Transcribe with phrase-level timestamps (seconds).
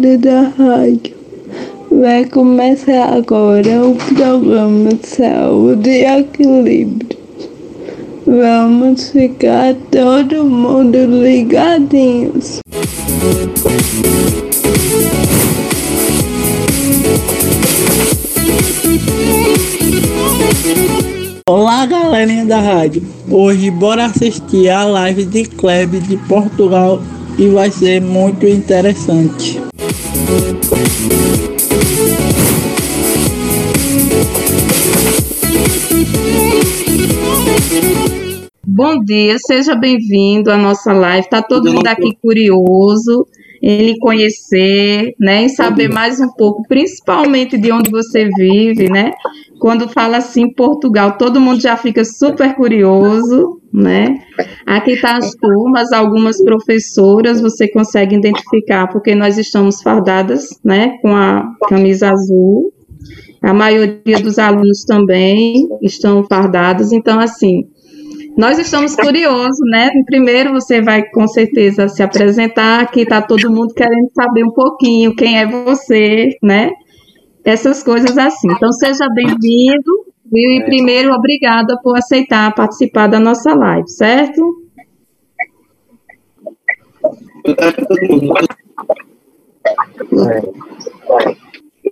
[0.00, 1.14] da rádio.
[1.90, 7.18] Vai começar agora o programa Saúde e Equilíbrio.
[8.26, 12.60] Vamos ficar todo mundo ligadinhos.
[21.46, 23.02] Olá, galerinha da rádio.
[23.30, 27.02] Hoje bora assistir a live de Kleb de Portugal
[27.38, 29.69] e vai ser muito interessante.
[38.66, 41.28] Bom dia, seja bem-vindo à nossa live.
[41.28, 43.26] Tá todo mundo aqui curioso
[43.62, 49.12] em lhe conhecer, né, em saber mais um pouco, principalmente de onde você vive, né?
[49.58, 54.14] Quando fala assim Portugal, todo mundo já fica super curioso, né?
[54.66, 61.14] Aqui tá as turmas, algumas professoras você consegue identificar porque nós estamos fardadas, né, com
[61.14, 62.72] a camisa azul.
[63.42, 67.64] A maioria dos alunos também estão fardados, então assim,
[68.36, 69.90] nós estamos curiosos, né?
[70.06, 75.14] Primeiro você vai com certeza se apresentar, aqui está todo mundo querendo saber um pouquinho
[75.14, 76.70] quem é você, né?
[77.44, 78.48] Essas coisas assim.
[78.52, 80.50] Então seja bem-vindo, viu?
[80.52, 84.60] E primeiro, obrigada por aceitar participar da nossa live, certo?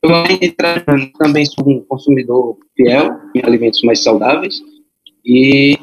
[0.03, 4.63] Eu também sou um consumidor fiel em alimentos mais saudáveis
[5.25, 5.77] e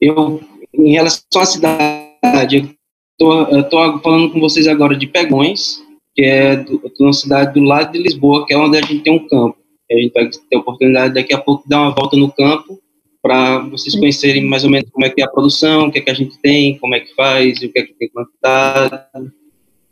[0.00, 0.40] eu,
[0.74, 2.76] em relação à cidade,
[3.20, 5.82] eu estou falando com vocês agora de Pegões,
[6.14, 9.14] que é do, uma cidade do lado de Lisboa, que é onde a gente tem
[9.14, 9.56] um campo.
[9.92, 12.80] A gente vai ter a oportunidade daqui a pouco de dar uma volta no campo
[13.22, 16.02] para vocês conhecerem mais ou menos como é que é a produção, o que é
[16.02, 19.32] que a gente tem, como é que faz, o que é que tem plantado,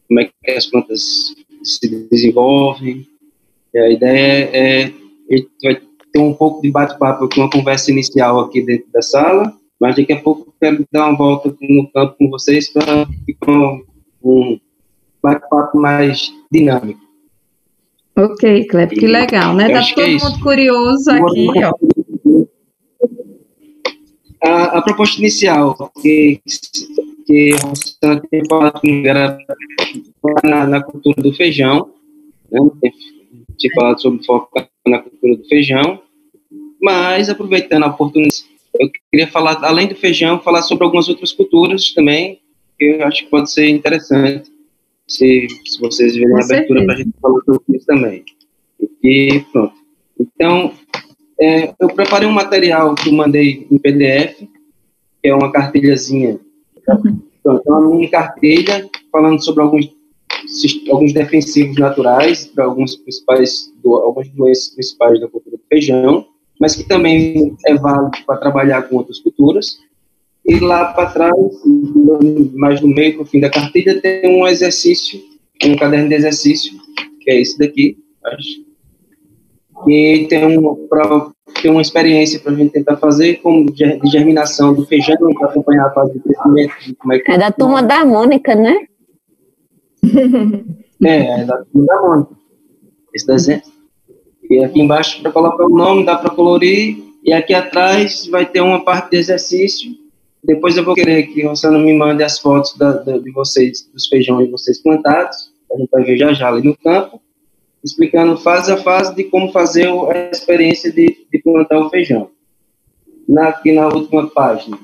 [0.09, 3.07] como é que as plantas se desenvolvem.
[3.73, 5.81] E a ideia é, a gente vai
[6.13, 10.21] ter um pouco de bate-papo, uma conversa inicial aqui dentro da sala, mas daqui a
[10.21, 13.79] pouco quero dar uma volta no campo com vocês para ficar
[14.23, 14.59] um
[15.23, 17.10] bate-papo mais dinâmico.
[18.25, 19.71] Ok, Cleber, que legal, né?
[19.71, 22.47] Tá todo é mundo curioso aqui, ó.
[24.43, 26.41] A, a, proposta inicial que,
[27.27, 29.39] que você tem falado era
[30.43, 31.91] na, na, cultura do feijão,
[32.51, 32.61] né?
[33.59, 36.03] Tinha falado sobre focar na cultura do feijão,
[36.81, 38.45] mas aproveitando a oportunidade
[38.79, 42.41] eu queria falar, além do feijão, falar sobre algumas outras culturas também,
[42.79, 44.51] que eu acho que pode ser interessante,
[45.11, 48.25] se, se vocês verem a abertura para a gente falar sobre isso também.
[49.03, 49.75] E pronto.
[50.19, 50.73] Então,
[51.41, 56.39] é, eu preparei um material que eu mandei em PDF, que é uma cartilhazinha.
[57.41, 59.91] Então, é uma mini cartilha falando sobre alguns,
[60.91, 66.27] alguns defensivos naturais, para alguns principais, do, algumas doenças principais da cultura do feijão
[66.61, 69.81] mas que também é válido para trabalhar com outras culturas.
[70.51, 71.33] E lá para trás,
[72.55, 75.21] mais no meio, para o fim da cartilha, tem um exercício,
[75.65, 76.73] um caderno de exercício,
[77.21, 78.65] que é esse daqui, acho.
[79.87, 81.31] E tem, um, pra,
[81.63, 85.87] tem uma experiência para a gente tentar fazer como de germinação do feijão, para acompanhar
[85.87, 86.75] a fase de crescimento.
[86.99, 88.87] Como é, que é da turma da Mônica, né?
[91.03, 92.31] É, é da turma da Mônica.
[93.15, 93.63] Esse desenho.
[94.51, 96.99] E aqui embaixo para colocar o nome, dá para colorir.
[97.25, 100.00] E aqui atrás vai ter uma parte de exercício.
[100.43, 104.09] Depois eu vou querer que você me mande as fotos da, da, de vocês, dos
[104.09, 105.53] feijões de vocês plantados.
[105.73, 107.21] A gente vai ver já já ali no campo,
[107.85, 112.31] explicando fase a fase de como fazer a experiência de, de plantar o feijão.
[113.29, 114.79] Na, aqui na última página,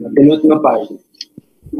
[0.00, 0.98] na penúltima página,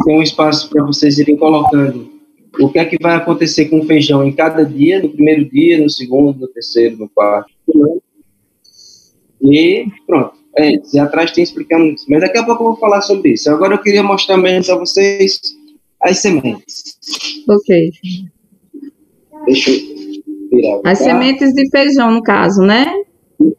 [0.05, 2.11] tem um espaço para vocês irem colocando
[2.59, 5.81] o que é que vai acontecer com o feijão em cada dia, no primeiro dia,
[5.81, 7.51] no segundo, no terceiro, no quarto.
[9.41, 10.40] E pronto.
[10.57, 10.97] É isso.
[10.97, 12.07] E atrás tem explicando isso.
[12.09, 13.51] Mas daqui a pouco eu vou falar sobre isso.
[13.51, 15.41] Agora eu queria mostrar mesmo para vocês
[16.01, 16.99] as sementes.
[17.49, 17.91] Ok.
[19.47, 19.77] Deixa eu
[20.51, 20.81] virar.
[20.85, 22.87] As sementes de feijão, no caso, né?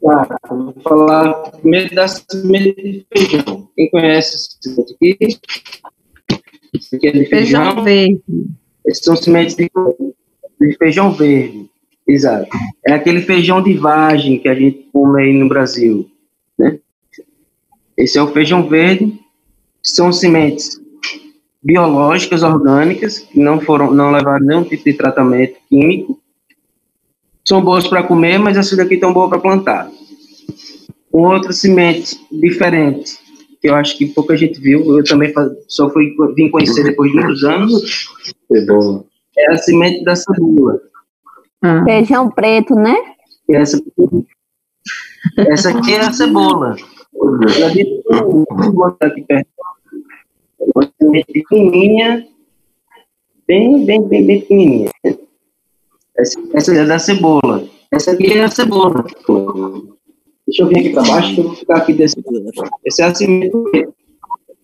[0.01, 3.67] Tá, vou falar primeiro das sementes de feijão.
[3.75, 5.17] Quem conhece esse semente aqui?
[6.75, 7.63] Esse aqui é de feijão.
[7.63, 8.21] Feijão verde.
[8.85, 9.69] Esses são sementes de,
[10.59, 11.69] de feijão verde.
[12.07, 12.47] Exato.
[12.85, 16.10] É aquele feijão de vagem que a gente come aí no Brasil.
[17.97, 19.19] Esse é o feijão verde.
[19.83, 20.79] São sementes
[21.63, 26.19] biológicas, orgânicas, que não foram, não levaram nenhum tipo de tratamento químico.
[27.47, 29.89] São boas para comer, mas essas daqui estão boas para plantar.
[31.11, 33.19] Com outras sementes diferentes,
[33.59, 34.97] que eu acho que pouca gente viu.
[34.97, 35.33] Eu também
[35.67, 38.07] só fui vim conhecer depois de muitos anos.
[38.51, 39.05] É bom.
[39.37, 40.79] é a semente da cebola.
[41.61, 42.95] Ah, Feijão preto, né?
[43.49, 43.79] Essa,
[45.37, 46.75] essa aqui é a cebola.
[47.21, 49.47] Ela é de- Vou botar aqui perto.
[50.75, 52.27] Uma semente pequenininha,
[53.47, 54.89] bem, bem, bem, bem pequenininha.
[56.17, 57.67] Essa, essa é da cebola.
[57.91, 59.03] Essa aqui é a cebola.
[60.47, 62.15] Deixa eu vir aqui para baixo, que eu vou ficar aqui desse.
[62.85, 63.51] Essa é a semente.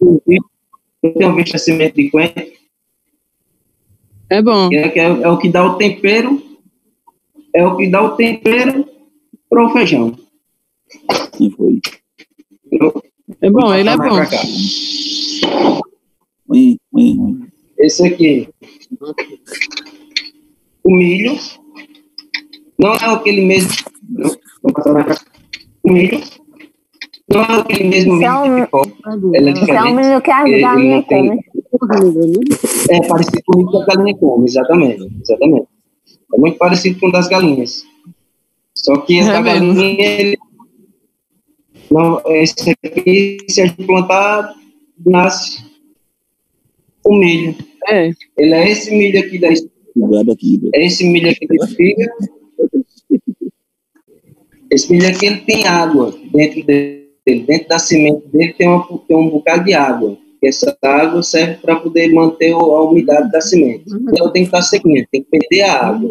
[0.02, 2.44] Eu tenho visto a semente de coentro,
[4.30, 4.70] É bom.
[4.70, 6.42] que é, que é, é o que dá o tempero,
[7.56, 8.86] é o que dá o tempero
[9.50, 10.16] para o feijão.
[11.38, 11.80] Que foi?
[12.72, 13.04] Entendeu?
[13.42, 14.06] É bom, ele é bom.
[17.80, 18.50] Esse aqui,
[20.84, 21.38] o milho,
[22.80, 23.72] não é aquele mesmo.
[24.10, 24.30] não,
[24.64, 25.16] vou passar na cá.
[25.84, 26.20] O milho,
[27.30, 28.86] não é aquele mesmo milho São- que ficou.
[29.34, 29.96] Ele é Isso é um diferente.
[29.96, 31.40] milho que não tem- comem.
[32.90, 35.08] É parecido com o milho que a galinha come, exatamente.
[35.22, 35.68] exatamente.
[36.34, 37.84] É muito parecido com o das galinhas.
[38.76, 39.74] Só que essa É mesmo.
[39.76, 40.38] galinha, ele,
[41.90, 44.54] não, esse aqui, se a gente plantar,
[45.06, 45.64] nasce
[47.06, 47.56] o milho.
[47.88, 48.12] É.
[48.38, 50.72] Ele é esse milho aqui da aqui, velho.
[50.74, 52.14] é esse milho aqui da espiga.
[54.70, 59.18] Esse milho aqui ele tem água dentro dele, dentro da semente dele tem, uma, tem
[59.18, 60.18] um bocado de água.
[60.44, 63.86] Essa água serve para poder manter a umidade da semente.
[64.16, 66.10] Ela tem que estar sequinha, tem que perder a água.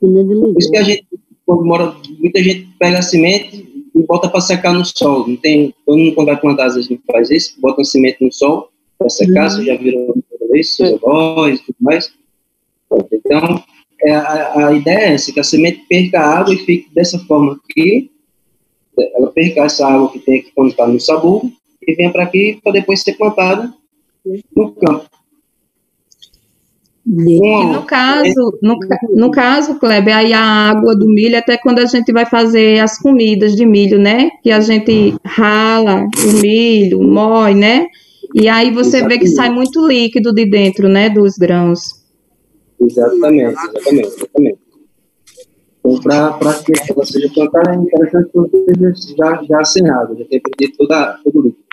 [0.00, 1.06] Por isso que a gente,
[1.46, 5.28] quando mora, muita gente pega a semente e bota para secar no sol.
[5.28, 8.24] Não tem, todo mundo quando vai plantar às vezes não faz isso, bota a semente
[8.24, 10.14] no sol para secar, vocês já viram
[10.54, 12.12] isso, seus avós e tudo mais.
[13.12, 13.62] Então,
[14.02, 17.18] é, a, a ideia é essa, que a semente perca a água e fique dessa
[17.20, 18.10] forma aqui,
[19.16, 21.50] ela perca essa água que tem aqui quando está no sabugo
[21.82, 23.74] e venha para aqui para depois ser plantada
[24.54, 25.08] no campo.
[27.06, 28.78] E no caso, no,
[29.14, 32.98] no caso, Kleber, aí a água do milho, até quando a gente vai fazer as
[32.98, 34.30] comidas de milho, né?
[34.42, 37.86] Que a gente rala o milho, moe, né?
[38.34, 41.10] E aí você vê que sai muito líquido de dentro, né?
[41.10, 42.02] Dos grãos.
[42.80, 44.58] Exatamente, exatamente, exatamente.
[45.84, 46.00] Então,
[46.38, 50.76] para que ela seja plantada, é interessante que você já, já água, já tenha perdido
[50.78, 51.64] toda, todo o líquido.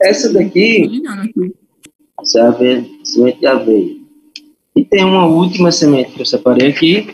[0.00, 1.02] Essa daqui,
[2.20, 4.01] essa é a aveia, semente de aveia.
[4.74, 7.06] E tem uma última semente que eu separei aqui.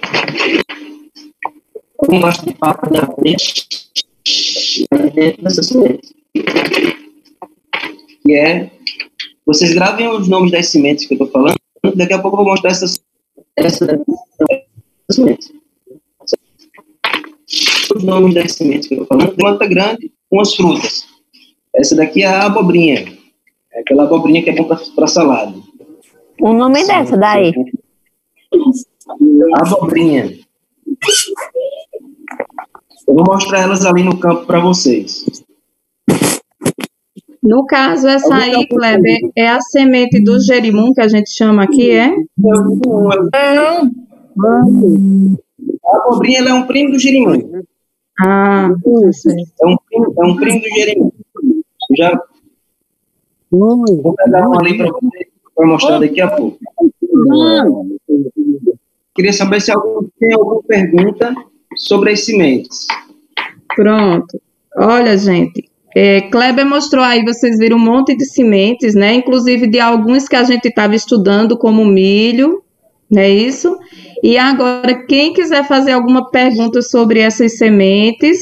[2.03, 3.37] Eu gosto de papa de aveia.
[4.27, 6.15] E dentro dessa semente.
[8.23, 8.71] Que é.
[9.45, 11.57] Vocês gravem os nomes das sementes que eu estou falando.
[11.95, 12.87] Daqui a pouco eu vou mostrar essa
[13.87, 14.13] daqui
[14.51, 14.67] é
[15.09, 15.53] a semente.
[17.97, 21.07] Os nomes das sementes que eu estou falando, planta grande com as frutas.
[21.75, 23.19] Essa daqui é a abobrinha.
[23.73, 25.55] É aquela abobrinha que é bom para salada.
[26.41, 27.53] O nome dessa daí.
[29.55, 30.31] Abobrinha.
[33.07, 35.25] Eu vou mostrar elas ali no campo para vocês.
[37.43, 41.91] No caso, essa aí, Kleber, é a semente do jerimum, que a gente chama aqui,
[41.91, 42.13] é?
[45.85, 47.63] A abobrinha ela é um primo do jerimum.
[48.21, 48.69] Ah.
[48.69, 51.13] É um primo, é um primo do jerimum.
[51.97, 52.21] Já
[53.51, 54.91] vou pegar uma ali para
[55.59, 56.57] para mostrar daqui a pouco.
[59.13, 61.35] Queria saber se alguém tem alguma pergunta
[61.77, 62.87] sobre as sementes.
[63.75, 64.41] Pronto.
[64.77, 69.15] Olha, gente, é, Kleber mostrou aí, vocês viram um monte de sementes, né?
[69.15, 72.63] Inclusive de alguns que a gente estava estudando, como milho,
[73.11, 73.77] não é isso?
[74.23, 78.39] E agora, quem quiser fazer alguma pergunta sobre essas sementes,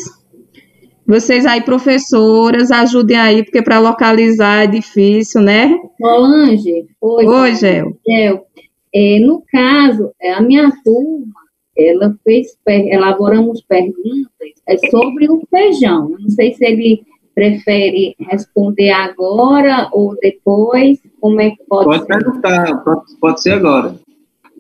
[1.06, 5.78] vocês aí, professoras, ajudem aí, porque para localizar é difícil, né?
[6.00, 7.96] Solange, oi, Oi, Gel.
[8.06, 8.46] Gel.
[8.94, 11.34] É, no caso, é, a minha turma,
[11.76, 16.08] ela fez, elaboramos perguntas é, sobre o feijão.
[16.18, 17.02] Não sei se ele
[17.34, 22.06] prefere responder agora ou depois, como é que pode, Pode ser?
[22.06, 23.94] perguntar, pode, pode ser agora.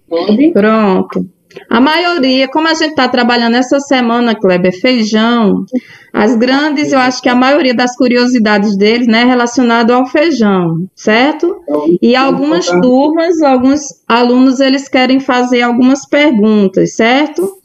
[0.08, 0.50] Pode?
[0.52, 1.26] Pronto.
[1.70, 5.64] A maioria, como a gente está trabalhando essa semana, Kleber, feijão,
[6.12, 11.56] as grandes, eu acho que a maioria das curiosidades deles, né, relacionado ao feijão, certo?
[12.00, 17.58] E algumas turmas, alguns alunos, eles querem fazer algumas perguntas, certo?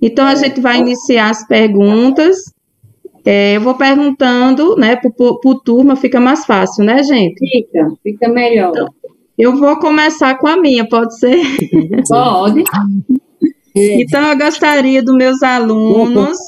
[0.00, 2.36] Então, a gente vai iniciar as perguntas.
[3.24, 7.38] É, eu vou perguntando, né, por, por, por turma, fica mais fácil, né, gente?
[7.38, 8.72] Fica, fica melhor.
[9.36, 11.40] Eu vou começar com a minha, pode ser?
[12.06, 12.64] Pode.
[13.74, 16.38] Então, eu gostaria dos meus alunos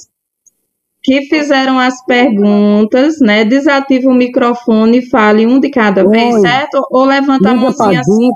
[1.02, 3.44] que fizeram as perguntas, né?
[3.44, 6.40] Desative o microfone e fale um de cada vez, Oi.
[6.40, 6.84] certo?
[6.90, 8.30] Ou levanta a Liga pra mãozinha assim.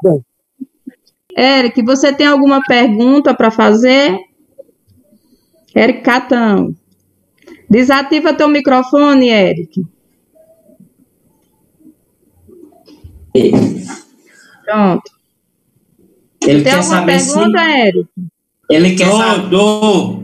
[1.37, 4.19] Eric, você tem alguma pergunta para fazer?
[5.75, 6.75] Eric Catão.
[7.69, 9.85] Desativa teu microfone, Eric.
[14.65, 15.11] Pronto.
[16.43, 18.30] Ele Tem quer alguma saber se pergunta, Eric?
[18.71, 19.57] Ele quer saber,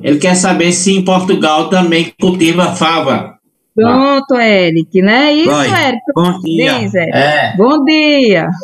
[0.02, 3.36] ele quer saber se em Portugal também cultiva fava.
[3.74, 5.32] Pronto, Eric, né?
[5.34, 5.88] Isso, Vai.
[5.88, 6.00] Eric.
[6.14, 6.78] Bom dia.
[6.78, 7.12] Diz, Eric.
[7.16, 7.54] É.
[7.56, 8.48] Bom dia.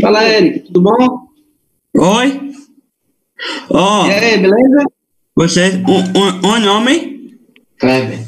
[0.00, 1.26] Fala, Eric, tudo bom?
[1.96, 2.52] Oi?
[3.70, 4.84] Ó, E aí, beleza?
[5.34, 7.30] você, o, o, o nome?
[7.78, 8.18] Kleber.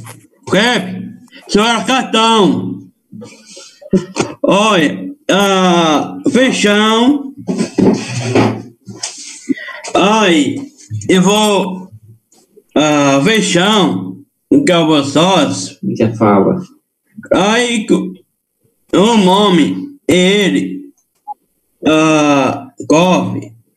[0.47, 1.03] Kleber,
[1.47, 2.79] senhora Cartão.
[4.43, 7.35] Olha, ah, feijão.
[10.01, 10.55] Ai,
[11.09, 11.89] eu vou.
[12.75, 14.19] Ah, feijão,
[14.65, 15.77] que é o sócio.
[15.97, 16.63] Que é fava.
[17.35, 18.13] Aí, co-
[18.95, 20.93] o nome, ele,
[21.85, 22.69] ah,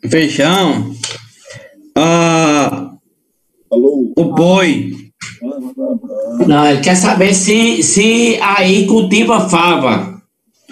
[0.07, 0.93] feijão,
[1.97, 2.91] ah,
[3.71, 4.95] o boi.
[6.47, 10.21] Não, ele quer saber se, se aí cultiva fava.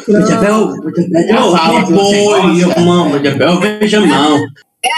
[0.08, 2.79] Eu, fala o que você boi, gosta.
[2.79, 3.22] eu mamo, eu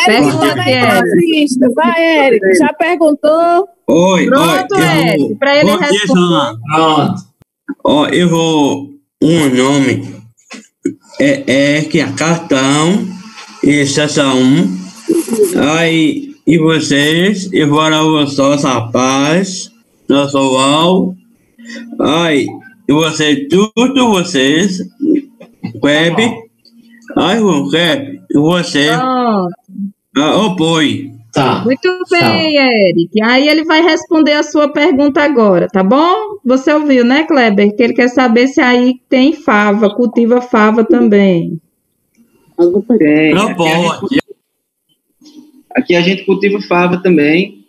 [0.05, 0.39] feijão.
[0.39, 0.85] Pergunta, Eric.
[0.85, 2.55] Assista, vai, Eric.
[2.57, 3.67] Já perguntou?
[3.87, 6.57] Oi, Pronto, oi, vou- pra ele responder.
[6.73, 7.21] Pronto.
[7.83, 8.89] Ó, eu vou,
[9.21, 10.15] um nome,
[11.19, 13.07] é, é que é cartão,
[13.63, 14.77] e sessão um.
[15.77, 19.69] Aí, e vocês, e fora eu sou rapaz,
[20.09, 21.15] eu sou Al.
[21.99, 22.47] Aí,
[22.87, 24.79] e vocês, tudo vocês,
[25.83, 26.33] web.
[27.17, 29.47] Aí, o web, você, ah,
[30.15, 31.11] o boi.
[31.33, 31.63] Tá.
[31.63, 33.23] Muito bem, Eric.
[33.23, 36.37] Aí ele vai responder a sua pergunta agora, tá bom?
[36.45, 37.73] Você ouviu, né, Kleber?
[37.73, 41.61] Que ele quer saber se aí tem fava, cultiva fava também.
[42.99, 43.33] Tem.
[43.33, 44.21] Aqui a gente pode.
[45.73, 47.65] Aqui a gente cultiva fava também,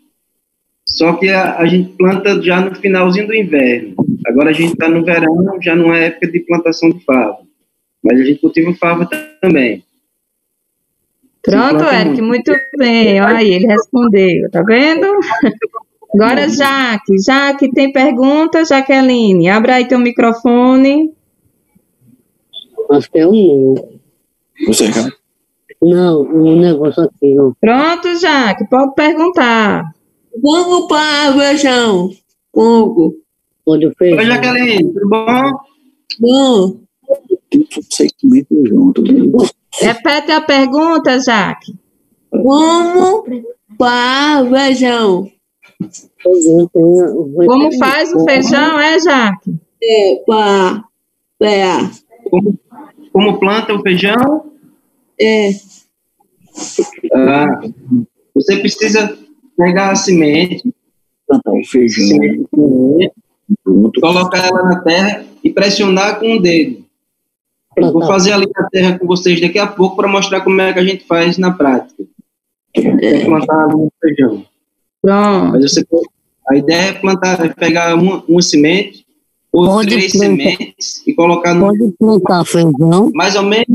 [0.84, 3.94] só que a, a gente planta já no finalzinho do inverno.
[4.26, 7.38] Agora a gente está no verão, já não é época de plantação de fava.
[8.02, 9.08] Mas a gente cultiva fava
[9.40, 9.84] também.
[11.42, 12.52] Pronto, Eric, muito.
[12.78, 13.20] bem.
[13.20, 15.06] Olha aí, ele respondeu, tá vendo?
[16.14, 17.18] Agora, Jaque.
[17.18, 19.48] Jaque, tem pergunta, Jaqueline?
[19.48, 21.12] Abra aí teu microfone.
[22.90, 23.74] Acho que é um.
[24.66, 25.12] Você, cara?
[25.82, 27.52] Não, um negócio aqui, ó.
[27.60, 29.84] Pronto, Jaque, pode perguntar.
[30.40, 32.10] Vamos para feijão.
[32.52, 33.14] Congo.
[33.64, 34.24] Pode Oi, fechar.
[34.24, 35.50] Jaqueline, tudo bom?
[36.20, 36.80] Bom.
[37.90, 39.02] Sei que comer junto.
[39.80, 41.74] Repete a pergunta, Jaque.
[42.30, 43.24] Como
[43.78, 45.30] para feijão?
[46.22, 49.54] Como faz o feijão, é, Jaque?
[49.82, 50.84] É, para.
[51.42, 51.72] É.
[52.30, 52.58] Como,
[53.12, 54.52] como planta o feijão?
[55.20, 55.50] É.
[57.14, 57.60] Ah,
[58.34, 59.18] você precisa
[59.56, 60.72] pegar a semente,
[61.26, 62.06] Plantar o feijão.
[62.06, 62.46] semente,
[64.00, 66.81] colocar ela na terra e pressionar com o dedo.
[67.76, 70.72] Eu vou fazer ali na terra com vocês daqui a pouco para mostrar como é
[70.72, 72.04] que a gente faz na prática.
[72.74, 74.44] É plantar o feijão.
[75.00, 75.52] Pronto.
[75.52, 75.86] Mas você,
[76.48, 79.04] a ideia é plantar, é pegar uma, uma semente
[79.52, 80.26] ou Pode três plantar.
[80.26, 83.10] sementes e colocar no, Pode plantar feijão.
[83.14, 83.66] mais ou menos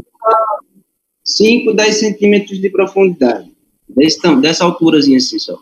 [1.24, 3.52] 5, 10 centímetros de profundidade.
[3.90, 5.58] Desse, tam- dessa alturazinha assim só.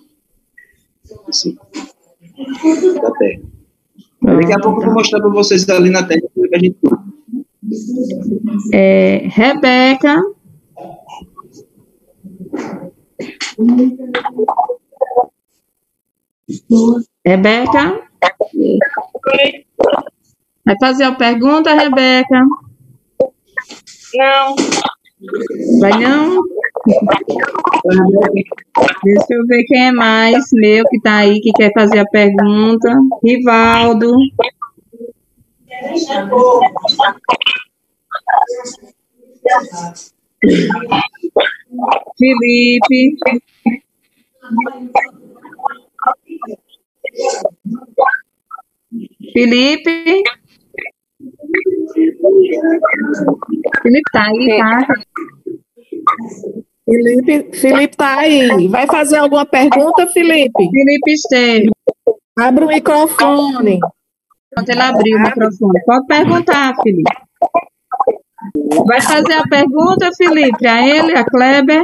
[1.28, 1.58] Assim.
[3.02, 3.42] Da terra.
[4.22, 6.60] Daqui a pouco eu vou mostrar para vocês ali na terra como é que a
[6.60, 7.04] gente planta.
[8.74, 10.22] É, Rebeca.
[17.26, 18.02] Rebeca?
[20.66, 22.42] Vai fazer a pergunta, Rebeca?
[24.16, 24.56] Não.
[25.80, 26.42] Vai não?
[29.04, 32.90] Deixa eu ver quem é mais meu que tá aí, que quer fazer a pergunta.
[33.24, 34.12] Rivaldo.
[42.18, 43.18] Felipe.
[49.34, 50.24] Felipe.
[53.82, 54.88] Felipe tá aí, tá?
[56.86, 58.68] Felipe, Felipe tá aí.
[58.68, 60.70] Vai fazer alguma pergunta, Felipe?
[60.72, 61.72] Felipe Esteves.
[62.38, 63.80] Abre o microfone.
[64.56, 65.84] Pronto, ele abriu o microfone.
[65.86, 67.12] Pode perguntar, Felipe.
[68.88, 71.84] Vai fazer a pergunta, Felipe, a ele, a Kleber?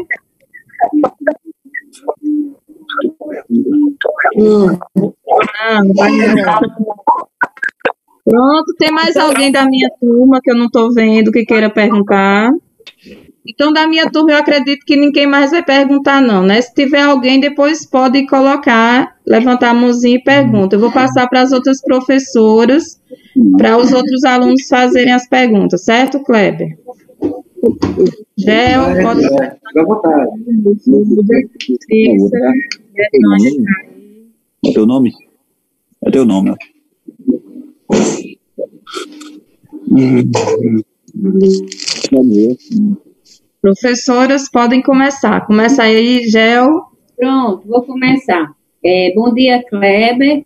[4.36, 6.72] Não, não vai não.
[8.24, 12.52] Pronto, tem mais alguém da minha turma que eu não estou vendo que queira perguntar?
[13.48, 16.62] Então, da minha turma, eu acredito que ninguém mais vai perguntar, não, né?
[16.62, 20.76] Se tiver alguém, depois pode colocar, levantar a mãozinha e pergunta.
[20.76, 23.02] Eu vou passar para as outras professoras,
[23.58, 26.78] para os outros alunos fazerem as perguntas, certo, Kleber?
[28.38, 29.22] Gel, pode...
[29.22, 30.30] Fica à vontade.
[34.64, 35.12] É teu nome?
[36.06, 36.56] É teu nome, ó.
[43.62, 45.46] Professoras, podem começar.
[45.46, 46.82] Começa aí, Gel.
[47.16, 48.52] Pronto, vou começar.
[48.84, 50.44] É, bom dia, Kleber.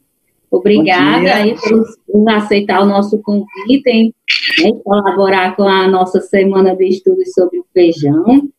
[0.52, 1.36] Obrigada dia.
[1.36, 4.14] aí por, por aceitar o nosso convite, hein?
[4.62, 8.50] Né, colaborar com a nossa semana de estudos sobre o feijão.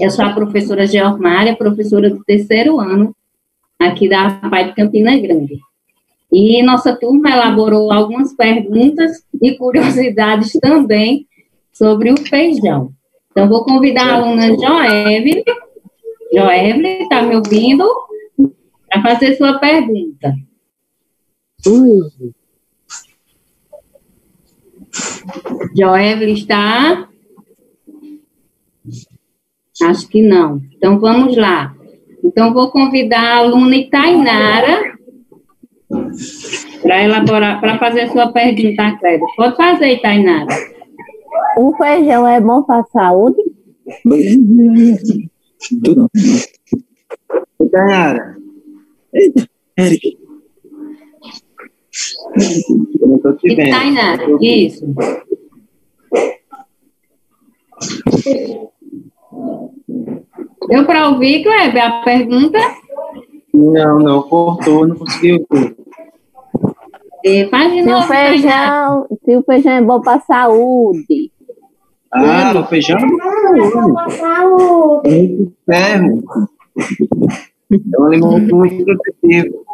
[0.00, 3.14] Eu sou a professora Geormária, professora do terceiro ano
[3.78, 5.58] aqui da PAI de Campina Grande.
[6.32, 11.26] E nossa turma elaborou algumas perguntas e curiosidades também
[11.72, 12.92] sobre o feijão.
[13.30, 15.44] Então, vou convidar a aluna Joevelyn.
[16.32, 17.84] Joevelyn, está me ouvindo?
[18.88, 20.34] Para fazer sua pergunta.
[25.76, 27.08] Joevelyn está?
[29.82, 30.60] Acho que não.
[30.76, 31.74] Então, vamos lá.
[32.24, 34.98] Então, vou convidar a aluna Itainara
[36.82, 39.28] para elaborar, para fazer sua pergunta, Cléber.
[39.36, 40.79] Pode fazer, Itainara.
[41.56, 43.42] O feijão é bom para a saúde?
[45.84, 46.08] Tu não.
[47.70, 48.36] Tainara,
[49.78, 50.18] Eric.
[53.00, 53.68] eu não estou te vendo.
[53.68, 54.86] Itainara, isso.
[60.68, 62.58] Deu para ouvir, Kleber, a pergunta?
[63.52, 65.76] Não, não, cortou, não consegui ouvir.
[67.24, 68.06] É, faz de Se o Itainara.
[68.06, 71.30] feijão, se o feijão é bom para a saúde.
[72.12, 73.22] Ah, o feijão é muito
[75.66, 76.22] ferro.
[77.70, 79.64] É um alimento muito nutritivo.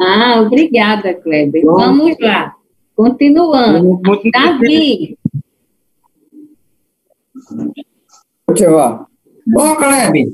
[0.00, 1.62] Ah, obrigada, Kleber.
[1.64, 2.54] Vamos lá.
[2.96, 3.84] Continuando.
[3.84, 5.16] Muito Davi,
[8.46, 9.06] Continuar.
[9.56, 10.26] Ô, Kleber,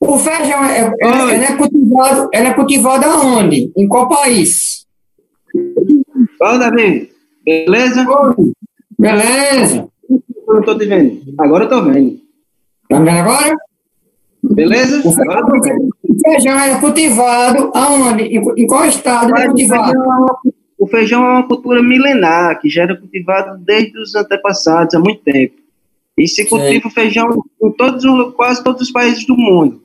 [0.00, 3.72] o feijão é, é- é cultivado, ele é cultivado aonde?
[3.76, 4.85] Em qual país?
[6.38, 7.10] Fala, Davi.
[7.44, 8.06] Beleza?
[8.98, 9.88] Beleza.
[10.08, 10.20] Eu
[10.54, 11.20] não estou te vendo.
[11.38, 12.18] Agora eu estou vendo.
[12.88, 13.56] Tá vendo agora?
[14.42, 15.02] Beleza?
[15.06, 15.88] O Agora eu tô vendo.
[16.24, 18.22] feijão é cultivado aonde?
[18.24, 19.92] Em, qual estado é cultivado?
[19.92, 24.98] é O feijão é uma cultura milenar, que já era cultivado desde os antepassados, há
[25.00, 25.54] muito tempo.
[26.16, 27.28] E se cultiva o feijão
[27.62, 29.82] em todos, os- quase todos os países do mundo.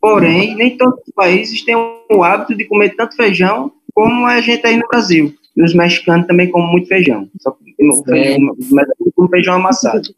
[0.00, 4.64] Porém, nem todos os países têm o hábito de comer tanto feijão como a gente
[4.66, 5.32] aí no Brasil.
[5.56, 7.26] E os mexicanos também comem muito feijão.
[7.40, 10.08] Só que o feijão, os mexicanos comem feijão amassado.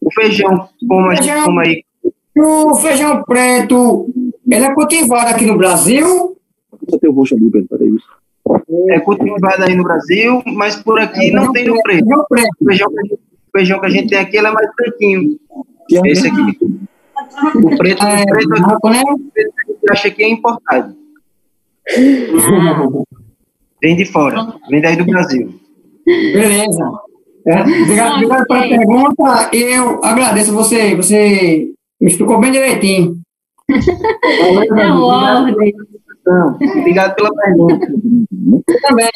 [0.00, 1.84] O feijão, como a gente come aí,
[2.36, 4.06] O feijão preto,
[4.48, 6.36] ele é cultivado aqui no Brasil?
[6.88, 8.06] Só tem o roxo ali, Pedro, para isso.
[8.90, 12.04] é cultivado aí no Brasil, mas por aqui não tem o preto.
[12.06, 12.48] Feijão preto.
[12.60, 14.68] O feijão, que a gente- o feijão que a gente tem aqui ele é mais
[14.76, 15.36] pretinho.
[15.88, 16.58] Que é Esse aqui.
[17.64, 19.02] O preto, É, o preto né?
[19.04, 20.94] o preto que a gente acha que é importado.
[23.82, 25.52] Vem de fora, vem daí do Brasil.
[26.06, 26.92] Beleza.
[27.44, 29.50] É, obrigado, obrigado pela pergunta.
[29.52, 30.94] Eu agradeço você.
[30.94, 33.20] Você me explicou bem direitinho.
[33.68, 35.72] é ordem.
[36.78, 37.86] Obrigado pela pergunta.
[38.82, 39.10] Também.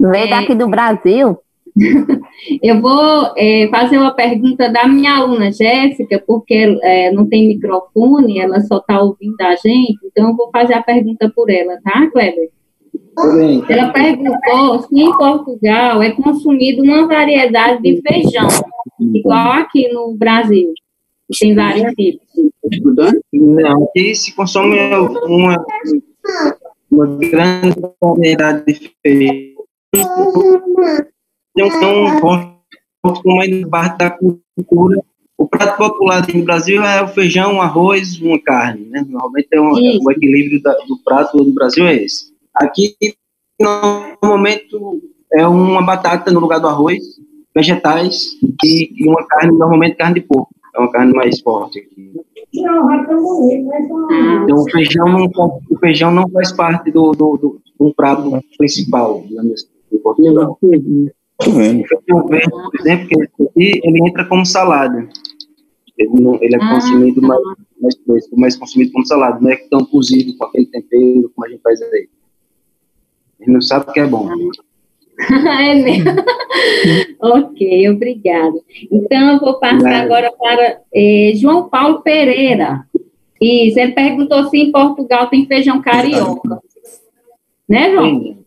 [0.00, 1.36] Veio daqui do Brasil.
[2.62, 8.38] Eu vou é, fazer uma pergunta da minha aluna Jéssica, porque é, não tem microfone,
[8.38, 12.06] ela só está ouvindo a gente, então eu vou fazer a pergunta por ela, tá,
[12.10, 12.50] Kleber?
[13.36, 13.64] Bem.
[13.68, 18.48] Ela perguntou se em Portugal é consumido uma variedade de feijão,
[19.14, 20.72] igual aqui no Brasil.
[21.38, 22.26] Tem vários tipos.
[23.32, 24.78] Não, aqui se consome
[25.26, 25.64] uma,
[26.90, 29.58] uma grande variedade de feijão.
[33.24, 35.00] Não aí no parte da cultura.
[35.36, 39.04] O prato popular no Brasil é o feijão, um arroz, uma carne, né?
[39.08, 40.00] Normalmente é um, Isso.
[40.04, 42.32] o equilíbrio da- do prato no Brasil é esse.
[42.54, 42.96] Aqui,
[43.60, 44.66] normalmente,
[45.32, 46.98] é uma batata no lugar do arroz,
[47.54, 48.30] vegetais
[48.64, 50.48] e, e uma carne, normalmente carne de porco.
[50.74, 52.12] É uma carne mais forte aqui.
[52.66, 55.24] Ah, Então, o feijão não,
[55.70, 59.24] o feijão não faz parte do, do, do, do prato principal,
[59.92, 60.58] em Portugal.
[61.38, 61.84] Tô vendo.
[62.12, 65.08] O verde, por exemplo, que esse aqui, ele entra como salada.
[65.96, 67.40] Ele, não, ele é Ah, consumido mais,
[67.80, 71.48] mais fresco, mais consumido como salada, não é tão cozido com aquele tempero como a
[71.48, 72.08] gente faz aí.
[73.40, 74.28] Ele não sabe o que é bom.
[75.60, 76.10] é mesmo?
[77.20, 78.58] ok, obrigada.
[78.90, 82.84] Então, eu vou passar agora para eh, João Paulo Pereira.
[83.40, 86.60] Isso, ele perguntou se em Portugal tem feijão carioca.
[87.68, 88.38] Né, João?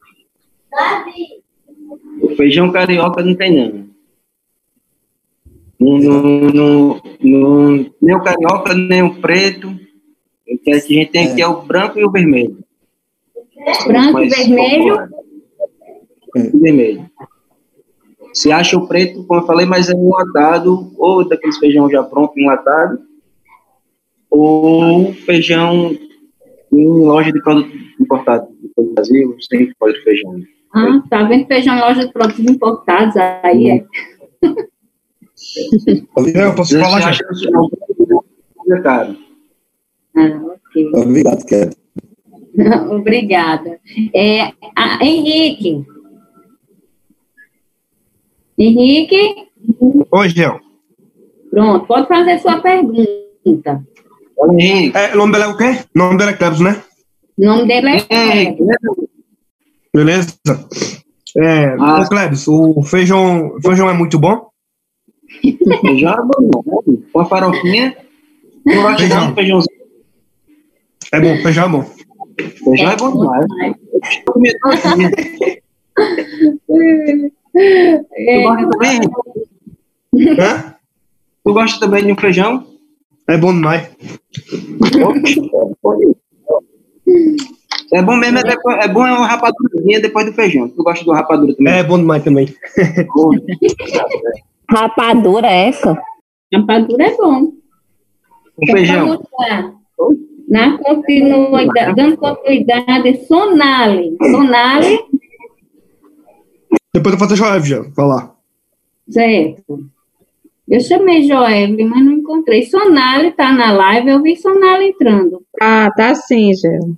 [2.21, 3.91] O feijão carioca não tem, não.
[5.79, 5.97] No,
[6.53, 9.67] no, no, nem o carioca, nem o preto.
[10.47, 12.59] O que a gente tem aqui é o branco e o vermelho.
[13.87, 15.09] Branco e Mas vermelho.
[16.35, 17.09] e vermelho.
[18.33, 22.39] Se acha o preto, como eu falei, mas é enlatado, ou daqueles feijão já pronto,
[22.39, 23.01] enlatado,
[24.29, 25.97] ou feijão
[26.71, 30.41] em loja de produto importado do Brasil, sempre pode feijão.
[30.73, 33.85] Ah, tá vendo feijão em loja de produtos importados aí, é.
[36.35, 37.17] Eu posso Você falar,
[38.83, 39.17] caro.
[40.15, 40.91] Ah, ok.
[40.93, 41.71] Obrigado, Kevin.
[42.91, 43.79] Obrigada.
[44.13, 44.43] É,
[44.75, 45.83] a- Henrique.
[48.57, 49.47] Henrique,
[50.11, 50.59] Oi, Gel.
[51.49, 53.83] pronto, pode fazer sua pergunta.
[54.93, 55.79] É, o nome dela é o quê?
[55.95, 56.81] O nome dela é Clebs, né?
[57.37, 58.57] O nome dele é Cleber.
[59.93, 60.33] Beleza?
[61.37, 62.01] É, Ah.
[62.01, 64.49] ô Clebs, o feijão, feijão é muito bom?
[65.81, 66.97] Feijão é bom, não.
[67.11, 67.95] Com a farofinha,
[68.65, 69.81] não vai chegar feijãozinho.
[71.13, 71.83] É bom, feijão é bom.
[72.63, 73.45] Feijão é bom demais.
[74.95, 75.11] Dia.
[77.53, 78.99] Tu gosta também?
[80.39, 80.75] Hã?
[81.43, 82.65] Tu gosta também de um feijão?
[83.27, 83.89] É bom demais.
[87.93, 90.69] É bom mesmo, é, depois, é bom é uma rapadurazinha depois do feijão.
[90.69, 91.73] Tu gosta de uma rapadura também?
[91.73, 92.47] É bom demais também.
[94.69, 96.01] Rapadura é essa?
[96.53, 97.51] Rapadura é bom.
[98.61, 99.21] Um feijão.
[99.39, 99.73] Lá.
[100.47, 104.15] Na continuidade, dando continuidade, Sonale.
[104.21, 104.99] Sonale,
[106.93, 108.35] Depois eu faço a Joel, já, falar.
[109.09, 109.79] certo.
[110.69, 112.63] Eu chamei Joelme, mas não encontrei.
[112.63, 115.41] Sonale tá na live, eu vi Sonale entrando.
[115.61, 116.95] Ah, tá sim, Gel.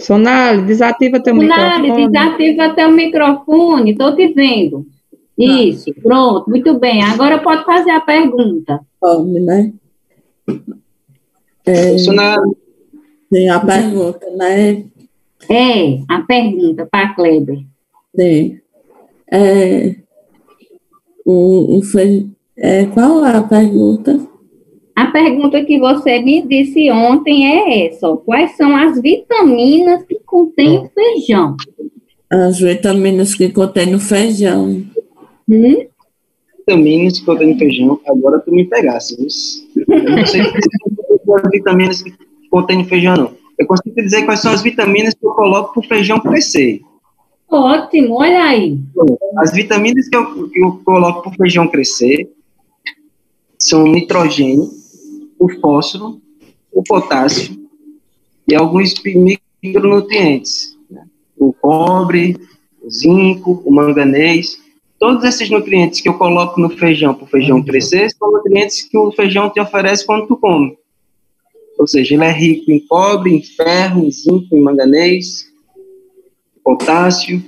[0.00, 2.08] Sonali, desativa teu Sonale, microfone.
[2.08, 4.86] desativa teu microfone, tô te vendo.
[5.38, 7.02] Isso, pronto, muito bem.
[7.02, 8.80] Agora pode fazer a pergunta.
[9.00, 9.72] Homem, né?
[11.64, 12.56] É, Sonali.
[13.30, 14.84] tem a pergunta, né?
[15.48, 17.60] É, a pergunta para Kleber.
[18.14, 18.58] Sim.
[19.32, 19.96] É,
[21.26, 21.80] um, um
[22.56, 24.29] é, qual é a pergunta?
[24.94, 30.20] A pergunta que você me disse ontem é essa: ó, quais são as vitaminas que
[30.24, 31.56] contém o feijão?
[32.30, 34.84] As vitaminas que contém no feijão.
[35.48, 35.86] Hum?
[36.58, 39.16] Vitaminas que tenho no feijão, agora tu me pegasse.
[39.76, 42.12] Eu não sei as vitaminas que
[42.50, 43.32] contém no feijão, não.
[43.58, 46.80] Eu consigo te dizer quais são as vitaminas que eu coloco para o feijão crescer.
[47.48, 48.78] Ótimo, olha aí.
[49.38, 52.30] As vitaminas que eu, que eu coloco para o feijão crescer
[53.58, 54.70] são nitrogênio,
[55.40, 56.20] o fósforo,
[56.70, 57.56] o potássio
[58.46, 58.94] e alguns
[59.62, 60.76] micronutrientes.
[60.90, 61.04] né?
[61.36, 62.36] O cobre,
[62.82, 64.60] o zinco, o manganês.
[64.98, 68.98] Todos esses nutrientes que eu coloco no feijão para o feijão crescer são nutrientes que
[68.98, 70.76] o feijão te oferece quando tu come.
[71.78, 75.50] Ou seja, ele é rico em cobre, em ferro, em zinco, em manganês,
[76.62, 77.42] potássio,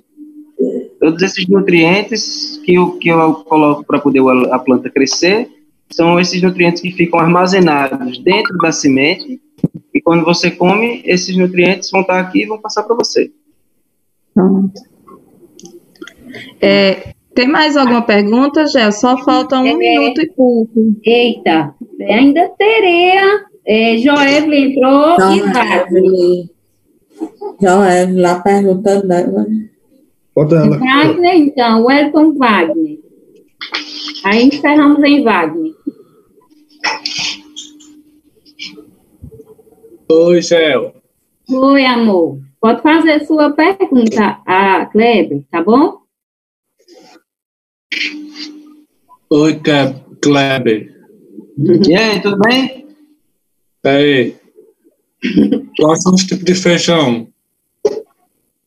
[0.98, 5.50] todos esses nutrientes que eu, que eu coloco para poder a planta crescer
[5.92, 9.40] são esses nutrientes que ficam armazenados dentro da semente
[9.94, 13.30] e quando você come, esses nutrientes vão estar aqui e vão passar para você.
[14.34, 14.72] Pronto.
[16.60, 18.92] É, tem mais alguma pergunta, Gel?
[18.92, 19.74] Só falta um É.
[19.74, 20.94] minuto e pouco.
[21.04, 23.44] Eita, ainda teria.
[23.64, 26.50] É, Joel entrou Então, e
[27.60, 29.46] Joel, lá perguntando dela.
[30.34, 30.78] Bota ela.
[30.78, 32.98] Wagner, então, Wellington Wagner.
[34.24, 35.72] Aí encerramos em Wagner.
[40.08, 40.94] Oi, Céu.
[41.50, 42.38] Oi, amor.
[42.60, 46.02] Pode fazer sua pergunta a Kleber, tá bom?
[49.30, 49.60] Oi,
[50.22, 50.94] Kleber.
[51.88, 52.86] E aí, tudo bem?
[53.84, 54.36] Aí.
[55.78, 57.28] Quais são os tipos de feijão?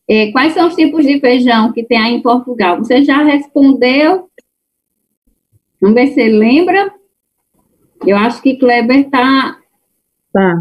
[0.08, 2.78] É, quais são os tipos de feijão que tem aí em Portugal?
[2.78, 4.30] Você já respondeu?
[5.82, 6.94] Vamos ver se lembra.
[8.06, 9.58] Eu acho que Kleber está.
[10.34, 10.60] Tá.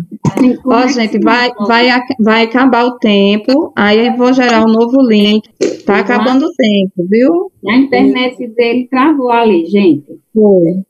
[0.67, 1.89] Ó, gente, vai, vai,
[2.21, 5.49] vai acabar o tempo, aí eu vou gerar um novo link.
[5.85, 7.51] Tá acabando o tempo, viu?
[7.69, 10.21] A internet dele travou ali, gente.
[10.33, 10.85] Foi.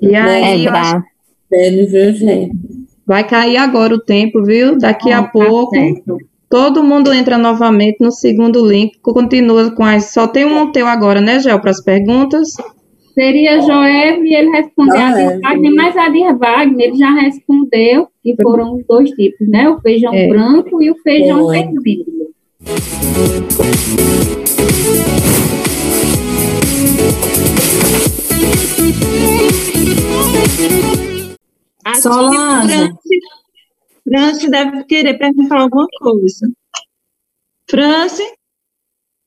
[0.00, 0.66] E aí,
[1.52, 1.72] É
[2.12, 2.52] gente.
[3.06, 4.78] vai cair agora o tempo, viu?
[4.78, 5.76] Daqui a Ó, tá pouco.
[6.48, 10.12] Todo mundo entra novamente no segundo link, continua com as.
[10.12, 12.48] Só tem um Monteu agora, né, Gel, para as perguntas?
[13.20, 15.36] Seria Joel e ele respondeu a Joel.
[15.36, 19.68] de Wagner, mas a de Wagner ele já respondeu que foram os dois tipos, né?
[19.68, 20.26] O feijão É.
[20.26, 21.58] branco e o feijão Foi.
[21.58, 22.30] vermelho.
[32.00, 32.92] Solange.
[34.04, 36.48] Franci deve querer perguntar alguma coisa.
[37.68, 38.22] Franci?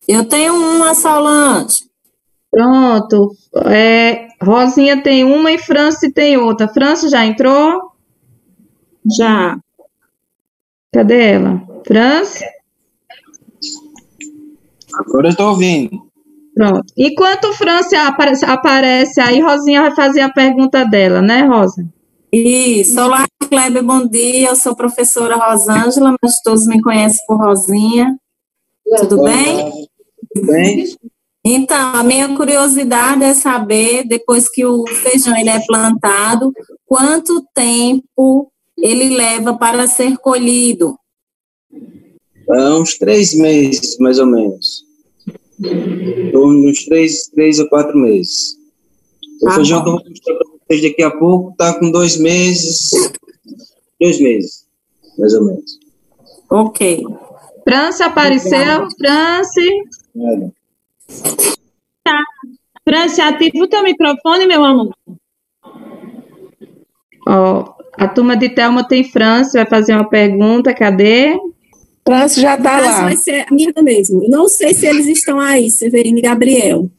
[0.08, 1.93] Eu tenho uma, Solange.
[2.54, 3.36] Pronto.
[3.66, 6.68] É, Rosinha tem uma e Franci tem outra.
[6.68, 7.92] Franci já entrou?
[9.18, 9.58] Já.
[10.94, 11.64] Cadê ela?
[11.84, 12.46] Franci?
[14.94, 16.08] Agora eu estou ouvindo.
[16.54, 16.86] Pronto.
[16.96, 21.84] Enquanto Franci aparece, aparece aí, Rosinha vai fazer a pergunta dela, né, Rosa?
[22.32, 24.50] Isso, olá, Kleber, bom dia.
[24.50, 28.16] Eu sou professora Rosângela, mas todos me conhecem por Rosinha.
[29.00, 29.88] Tudo bem?
[30.36, 30.86] Tudo bem?
[31.46, 36.54] Então, a minha curiosidade é saber, depois que o feijão ele é plantado,
[36.86, 40.98] quanto tempo ele leva para ser colhido?
[42.50, 44.86] Há uns três meses, mais ou menos.
[46.34, 48.56] Ou uns três, três a quatro meses.
[49.42, 49.98] O Tá feijão que bom.
[49.98, 52.90] eu vou mostrar para vocês daqui a pouco está com dois meses.
[54.00, 54.66] Dois meses,
[55.18, 55.80] mais ou menos.
[56.50, 57.04] Ok.
[57.68, 58.88] Franci apareceu.
[58.98, 59.70] Franci.
[60.16, 60.54] Nada.
[62.04, 62.24] Tá.
[62.88, 64.94] Franci, ativa o teu microfone, meu amor.
[67.28, 71.38] Ó, a turma de Thelma tem Franci, vai fazer uma pergunta, cadê?
[72.06, 74.28] Franci já tá Mas vai ser a minha mesmo.
[74.28, 76.90] Não sei se eles estão aí, Severino e Gabriel.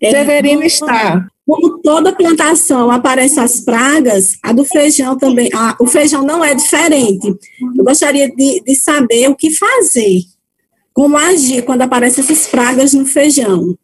[0.00, 1.26] É, Severino como- está.
[1.46, 5.48] Como toda plantação aparece as pragas, a do feijão também.
[5.54, 7.26] a- o feijão não é diferente.
[7.76, 10.20] Eu gostaria de, de saber o que fazer.
[10.98, 13.78] Como agir quando aparecem essas pragas no feijão.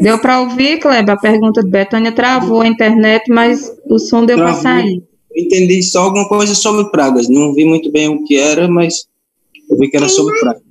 [0.00, 1.14] Deu para ouvir, Kleber?
[1.14, 5.00] A pergunta de Betânia travou a internet, mas o som deu para sair.
[5.30, 7.28] Eu entendi só alguma coisa sobre pragas.
[7.28, 9.06] Não vi muito bem o que era, mas
[9.70, 10.62] eu vi que era sobre pragas.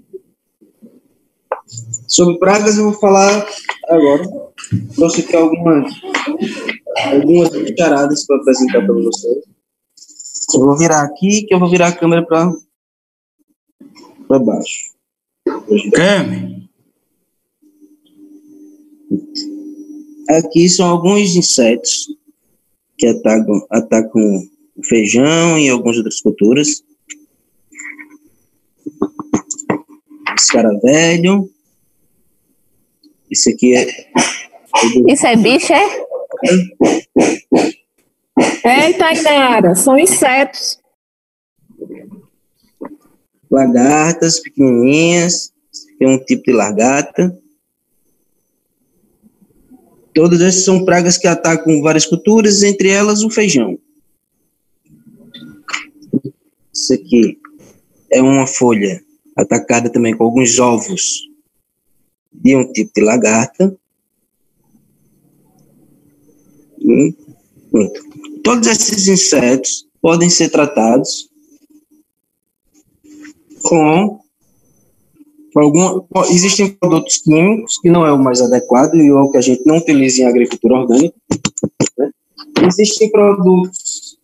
[2.10, 3.48] Sobre pragas eu vou falar
[3.88, 4.28] agora.
[4.96, 5.94] Trouxe aqui algumas,
[7.06, 9.51] algumas charadas para apresentar para vocês.
[10.54, 12.52] Eu vou virar aqui, que eu vou virar a câmera para
[14.28, 14.92] para baixo.
[15.94, 16.62] Câmera.
[20.30, 22.08] Aqui são alguns insetos
[22.98, 24.22] que atacam, atacam
[24.76, 26.82] o feijão e algumas outras culturas.
[30.38, 31.52] Escaravelho.
[33.30, 33.88] Isso aqui é.
[35.08, 36.06] Isso é bicho, é?
[38.64, 40.80] É, Tainara, são insetos.
[43.50, 45.52] Lagartas pequenininhas.
[46.00, 47.38] Tem um tipo de lagarta.
[50.14, 53.78] Todas essas são pragas que atacam várias culturas, entre elas o feijão.
[56.74, 57.40] Isso aqui
[58.12, 59.02] é uma folha
[59.38, 61.30] atacada também com alguns ovos
[62.32, 63.78] de um tipo de lagarta.
[66.84, 67.14] Hum,
[67.70, 68.21] pronto.
[68.44, 71.30] Todos esses insetos podem ser tratados
[73.64, 74.20] com
[75.56, 79.42] algum, existem produtos químicos que não é o mais adequado e é o que a
[79.42, 81.16] gente não utiliza em agricultura orgânica.
[81.98, 82.12] né?
[82.68, 84.18] Existem produtos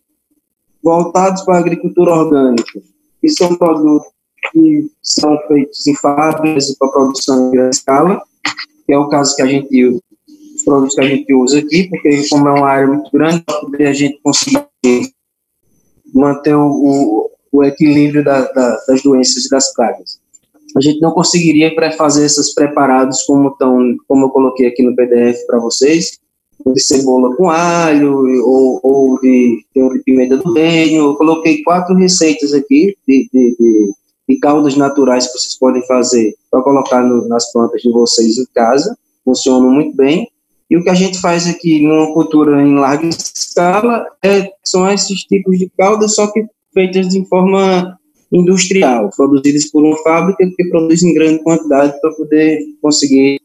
[0.82, 2.80] voltados para a agricultura orgânica,
[3.20, 4.08] que são produtos
[4.52, 8.22] que são feitos em fábricas e para produção em grande escala,
[8.86, 10.00] que é o caso que a gente
[10.68, 13.42] produtos que a gente usa aqui, porque como é uma área muito grande,
[13.80, 14.66] a gente conseguir
[16.14, 20.20] manter o, o, o equilíbrio da, da, das doenças e das pragas.
[20.76, 25.38] A gente não conseguiria fazer esses preparados como, tão, como eu coloquei aqui no PDF
[25.46, 26.18] para vocês,
[26.66, 31.06] de cebola com alho, ou, ou de, de pimenta do reino.
[31.06, 33.92] Eu coloquei quatro receitas aqui de, de, de,
[34.28, 38.46] de caldas naturais que vocês podem fazer para colocar no, nas plantas de vocês em
[38.54, 38.94] casa.
[39.24, 40.28] Funcionam muito bem.
[40.70, 45.20] E o que a gente faz aqui numa cultura em larga escala é, são esses
[45.20, 47.98] tipos de caldas, só que feitas de forma
[48.30, 53.40] industrial, produzidas por uma fábrica que produz em grande quantidade para poder conseguir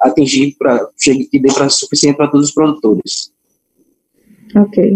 [0.00, 3.32] atingir para que dê para suficiente para todos os produtores.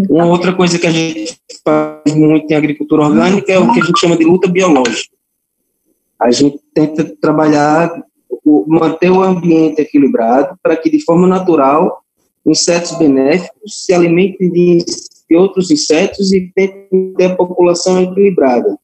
[0.09, 3.85] Uma outra coisa que a gente faz muito em agricultura orgânica é o que a
[3.85, 5.15] gente chama de luta biológica.
[6.19, 8.03] A gente tenta trabalhar,
[8.45, 12.03] o- manter o ambiente equilibrado para que, de forma natural,
[12.47, 14.79] insetos benéficos se alimentem de,
[15.31, 16.75] de outros insetos e tenta
[17.17, 18.77] ter a população equilibrada.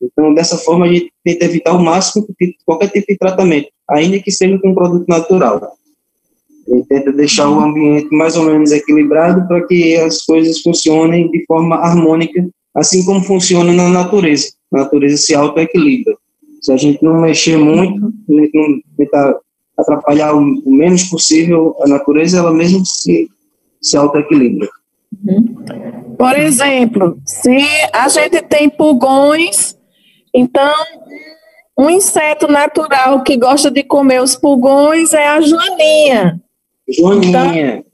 [0.00, 2.26] Então, dessa forma, a gente tenta evitar ao máximo
[2.64, 5.76] qualquer tipo de tratamento, ainda que seja com um produto natural.
[6.66, 11.44] Ele tenta deixar o ambiente mais ou menos equilibrado para que as coisas funcionem de
[11.46, 14.52] forma harmônica, assim como funciona na natureza.
[14.72, 16.16] A natureza se auto-equilibra.
[16.62, 19.36] Se a gente não mexer muito, a gente não tentar
[19.76, 23.28] atrapalhar o, menos possível a natureza, ela mesmo se,
[23.80, 24.68] se auto-equilibra.
[26.16, 27.58] Por exemplo, se
[27.92, 29.76] a gente tem pulgões,
[30.32, 30.72] então
[31.78, 36.40] um inseto natural que gosta de comer os pulgões é a joaninha.
[36.88, 37.84] Joaninha.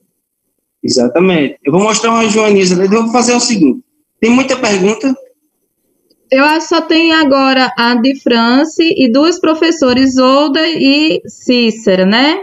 [0.83, 1.59] Exatamente.
[1.64, 2.83] Eu vou mostrar uma joaniza.
[2.83, 3.81] Eu vou fazer o seguinte.
[4.20, 5.14] Tem muita pergunta.
[6.31, 12.05] Eu acho que só tem agora a de France e duas professores, Olda e Cícera,
[12.05, 12.38] né?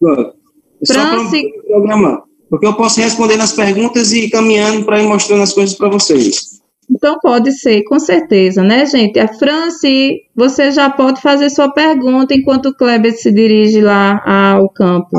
[0.00, 0.34] Pronto.
[0.82, 2.22] Só France, programar.
[2.48, 5.88] Porque eu posso responder nas perguntas e ir caminhando para ir mostrando as coisas para
[5.88, 6.60] vocês.
[6.88, 9.18] então pode ser, com certeza, né, gente?
[9.18, 14.68] A France, você já pode fazer sua pergunta enquanto o Kleber se dirige lá ao
[14.70, 15.18] campo.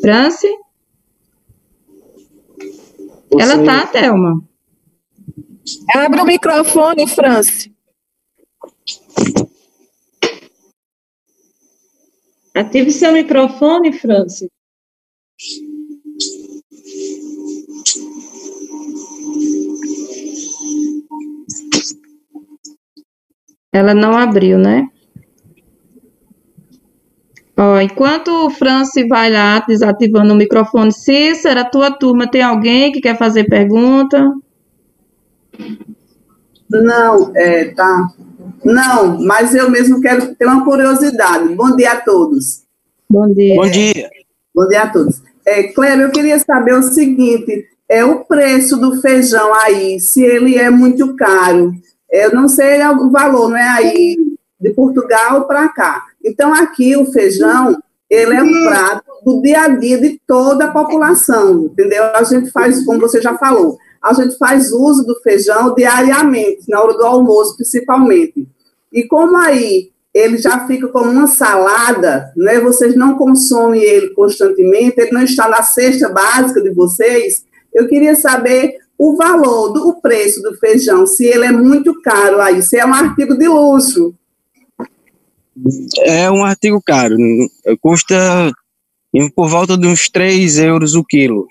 [0.00, 0.46] France?
[3.38, 4.42] Ela tá, Thelma?
[5.94, 7.72] Abre o microfone, France.
[12.54, 14.50] Ative seu microfone, Franci.
[23.72, 24.86] Ela não abriu, né?
[27.56, 32.92] Ó, enquanto o Franci vai lá desativando o microfone, Cícera, a tua turma tem alguém
[32.92, 34.18] que quer fazer pergunta?
[34.20, 34.42] Não,
[37.34, 38.08] é, tá.
[38.64, 41.54] Não, mas eu mesmo quero ter uma curiosidade.
[41.54, 42.62] Bom dia a todos.
[43.08, 43.56] Bom dia.
[43.56, 44.10] Bom dia.
[44.54, 45.22] Bom dia a todos.
[45.44, 50.56] É, Cléber, eu queria saber o seguinte: é o preço do feijão aí, se ele
[50.56, 51.72] é muito caro.
[52.10, 54.16] Eu não sei o valor, não é aí
[54.60, 56.04] de Portugal para cá.
[56.24, 57.76] Então, aqui o feijão,
[58.08, 62.04] ele é um prato do dia a dia de toda a população, entendeu?
[62.14, 66.80] A gente faz, como você já falou, a gente faz uso do feijão diariamente, na
[66.80, 68.48] hora do almoço, principalmente.
[68.92, 72.60] E como aí ele já fica como uma salada, né?
[72.60, 77.44] Vocês não consomem ele constantemente, ele não está na cesta básica de vocês.
[77.72, 82.40] Eu queria saber o valor do o preço do feijão, se ele é muito caro
[82.40, 84.14] aí, se é um artigo de luxo.
[86.04, 87.16] É um artigo caro.
[87.80, 88.52] Custa
[89.34, 91.46] por volta de uns 3 euros o quilo.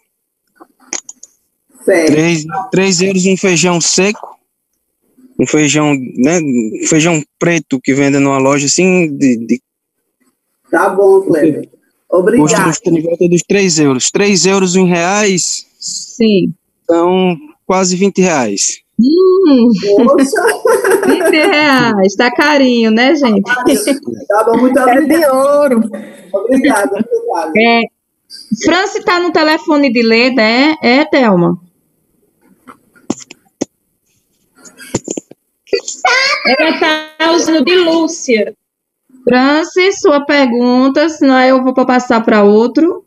[1.85, 4.29] 3, 3 euros um feijão seco.
[5.39, 6.39] Um feijão, né?
[6.39, 9.07] um Feijão preto que vende numa loja assim.
[9.17, 9.61] De, de,
[10.69, 11.61] Tá bom, Cleber.
[11.63, 12.63] custa Obrigada.
[12.65, 14.11] custa em volta dos 3 euros.
[14.11, 15.65] 3 euros em reais.
[15.79, 16.53] Sim.
[16.89, 18.81] São quase 20 reais.
[18.99, 19.71] Hum,
[20.05, 20.43] Poxa,
[21.07, 23.41] 20 reais, tá carinho, né, gente?
[24.27, 25.81] tá bom, muito É de ouro.
[26.31, 27.51] Obrigada, obrigada.
[27.57, 27.81] É,
[28.63, 30.75] Franci tá no telefone de ler, né?
[30.83, 31.57] É, Thelma?
[36.45, 38.55] Ela tá usando de Lúcia.
[39.23, 43.05] Franci, sua pergunta, senão eu vou passar para outro.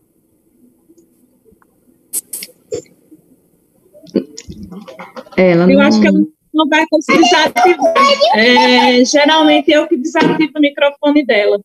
[5.37, 5.81] Ela Eu não...
[5.81, 6.21] acho que ela
[6.55, 7.95] não vai conseguir desativar.
[8.37, 11.61] É, geralmente eu que desativo o microfone dela.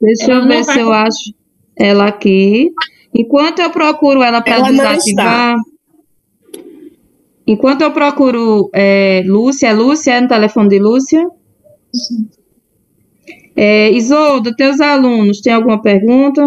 [0.00, 1.34] Deixa Ela eu ver vai se eu acho
[1.76, 2.70] ela aqui.
[3.14, 5.56] Enquanto eu procuro ela para desativar.
[7.48, 10.12] Enquanto eu procuro é, Lúcia, Lúcia?
[10.12, 11.30] É no telefone de Lúcia?
[13.56, 16.42] É, Isolda, teus alunos, tem alguma pergunta?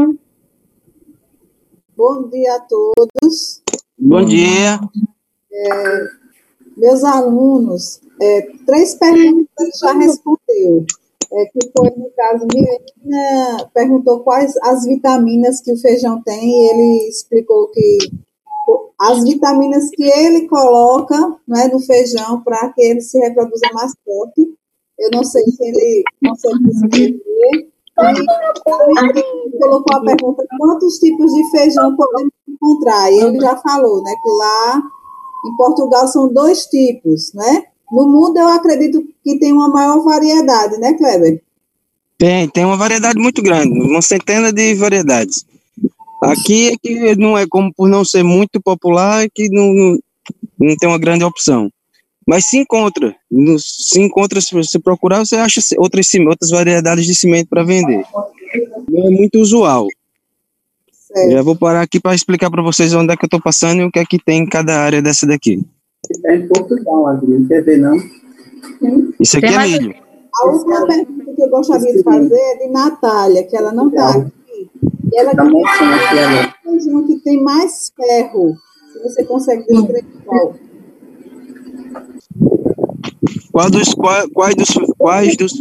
[1.97, 3.63] Bom dia a todos.
[3.97, 4.79] Bom dia.
[5.51, 6.03] É,
[6.77, 10.85] meus alunos, é, três perguntas ele já respondeu.
[11.33, 16.69] É, que foi, no caso, Milena perguntou quais as vitaminas que o feijão tem e
[16.69, 17.97] ele explicou que
[19.01, 24.47] as vitaminas que ele coloca né, no feijão para que ele se reproduza mais forte.
[24.99, 27.19] Eu não sei se ele consegue escrever.
[27.99, 28.25] Ele
[29.59, 33.11] colocou a pergunta quantos tipos de feijão podemos encontrar.
[33.11, 34.83] E ele já falou, né, que lá
[35.47, 37.63] em Portugal são dois tipos, né?
[37.91, 41.41] No mundo eu acredito que tem uma maior variedade, né, Kleber?
[42.19, 45.43] Tem, tem uma variedade muito grande, uma centena de variedades.
[46.21, 49.97] Aqui é que não é como por não ser muito popular, é que não,
[50.59, 51.69] não, tem uma grande opção.
[52.27, 57.15] Mas se encontra, no- se encontra, se você procurar, você acha outras, outras variedades de
[57.15, 58.05] cimento para vender.
[58.89, 59.87] Não é muito usual.
[61.29, 63.83] Já vou parar aqui para explicar para vocês onde é que eu estou passando e
[63.83, 65.61] o que é que tem em cada área dessa daqui.
[66.25, 67.47] É em Portugal, Adriano.
[67.47, 67.97] Quer ver, não?
[69.19, 69.95] Isso aqui Tem é milho.
[70.41, 74.09] A última pergunta que eu gostaria de fazer é de Natália, que ela não está
[74.09, 74.31] aqui.
[75.11, 76.55] E ela Tá aqui, saber olha.
[76.63, 78.55] qual feijão que tem mais ferro.
[78.93, 80.55] Se você consegue descrever qual.
[83.51, 85.53] Qual dos, qual, quais dos, quais dos,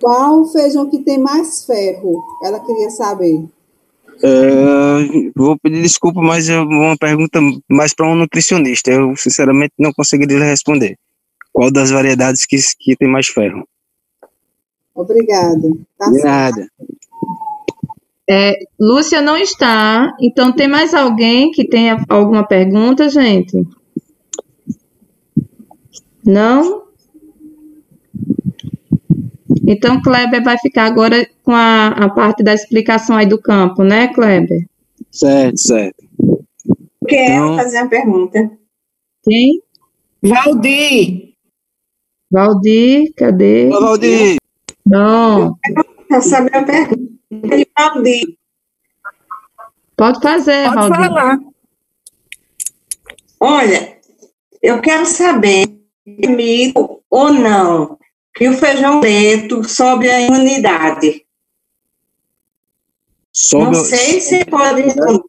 [0.00, 2.22] Qual o feijão que tem mais ferro?
[2.42, 3.46] Ela queria saber.
[4.22, 8.90] É, vou pedir desculpa, mas é uma pergunta mais para um nutricionista.
[8.90, 10.96] Eu, sinceramente, não conseguiria responder.
[11.52, 13.66] Qual das variedades que, que tem mais ferro?
[14.94, 15.68] Obrigada.
[15.98, 16.68] Tá nada.
[18.28, 23.62] É, Lúcia não está, então tem mais alguém que tenha alguma pergunta, gente?
[26.24, 26.84] Não?
[29.66, 34.08] Então, Kleber vai ficar agora com a, a parte da explicação aí do campo, né,
[34.08, 34.66] Kleber?
[35.10, 36.04] Certo, certo.
[37.06, 38.50] Quero Então- fazer uma pergunta.
[39.22, 39.62] Quem?
[40.22, 41.34] Valdir.
[42.30, 43.68] Valdir, cadê?
[43.68, 44.36] Ô, Valdir.
[44.86, 45.56] Não.
[46.08, 48.36] Quero saber a pergunta de Valdir.
[49.96, 50.96] Pode fazer, Pode Valdir.
[51.08, 51.38] falar.
[53.40, 53.98] Olha,
[54.62, 55.66] eu quero saber,
[56.06, 57.98] é mito ou não,
[58.34, 61.24] que o feijão preto sobe a imunidade.
[63.32, 65.22] Sobe não sei se pode responder.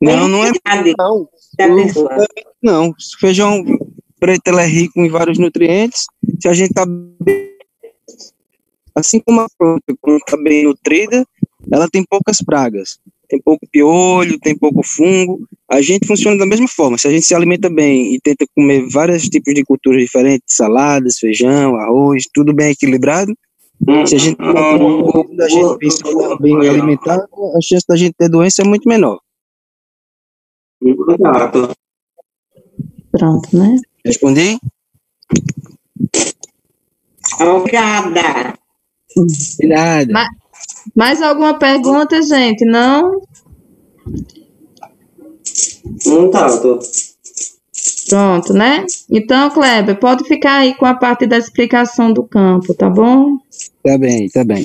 [0.00, 0.52] Não, não é.
[0.98, 1.28] Não.
[2.62, 3.64] Não, o feijão
[4.20, 6.06] preto ele é rico em vários nutrientes.
[6.40, 7.45] Se a gente tá bem-
[8.96, 11.24] assim como a planta, quando está bem nutrida,
[11.70, 12.98] ela tem poucas pragas.
[13.28, 15.46] Tem pouco piolho, tem pouco fungo.
[15.68, 16.96] A gente funciona da mesma forma.
[16.96, 21.18] Se a gente se alimenta bem e tenta comer vários tipos de culturas diferentes, saladas,
[21.18, 23.36] feijão, arroz, tudo bem equilibrado,
[24.06, 28.62] se a gente quando a gente pensa bem alimentado, a chance da gente ter doença
[28.62, 29.20] é muito menor.
[33.10, 33.76] Pronto, né?
[34.04, 34.58] Respondi?
[37.40, 38.58] Obrigada.
[39.16, 40.12] De nada.
[40.12, 40.28] Ma-
[40.94, 42.64] mais alguma pergunta, gente?
[42.64, 43.22] Não?
[46.06, 46.78] Não tá, tô.
[48.08, 48.84] Pronto, né?
[49.10, 53.38] Então, Kleber, pode ficar aí com a parte da explicação do campo, tá bom?
[53.82, 54.64] Tá bem, tá bem.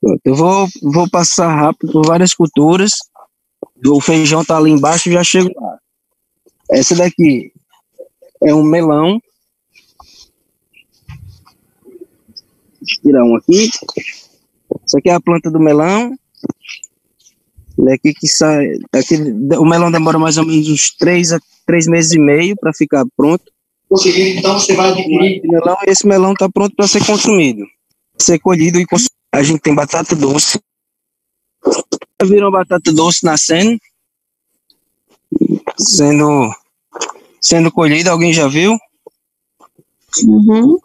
[0.00, 2.92] Pronto, eu vou, vou passar rápido por várias culturas.
[3.86, 5.78] O feijão tá ali embaixo, já chego lá.
[6.70, 7.52] Essa daqui
[8.42, 9.18] é um melão.
[11.86, 13.70] Deixa eu tirar um aqui.
[14.84, 16.16] Essa aqui é a planta do melão.
[17.76, 18.78] Daqui que sai.
[18.92, 19.16] Aqui,
[19.58, 23.04] o melão demora mais ou menos uns três, a três meses e meio para ficar
[23.16, 23.44] pronto.
[23.90, 25.42] Então você vai adquirir.
[25.44, 27.64] Melão, esse melão está pronto para ser consumido,
[28.18, 29.14] ser colhido e consumido.
[29.32, 30.60] A gente tem batata doce.
[32.20, 33.78] Já viram batata doce nascendo?
[35.76, 36.54] Sendo,
[37.40, 38.76] sendo colhida, alguém já viu?
[40.24, 40.78] Uhum.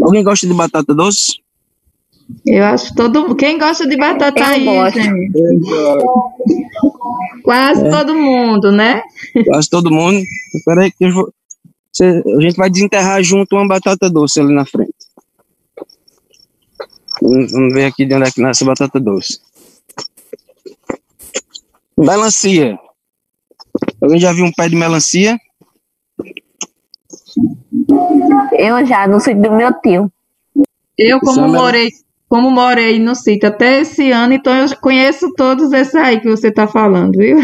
[0.00, 1.40] Alguém gosta de batata doce?
[2.46, 5.00] Eu acho todo Quem gosta de batata Eu aí, gosto.
[5.00, 5.32] gente?
[7.42, 7.90] Quase É.
[7.90, 9.02] todo mundo, né?
[9.46, 10.22] Quase todo mundo.
[10.54, 11.32] Espera aí que eu vou...
[11.92, 14.92] Cê- a gente vai desenterrar junto uma batata doce ali na frente.
[17.20, 19.40] Vamos ver aqui de onde é que nasce a batata doce.
[21.96, 22.78] Melancia.
[24.00, 25.36] Alguém já viu um pé de melancia?
[28.52, 30.10] Eu já, no sítio do meu tio.
[30.96, 31.88] Eu, como é morei,
[32.28, 36.48] como morei no sítio até esse ano, então eu conheço todos esses aí que você
[36.48, 37.38] está falando, viu?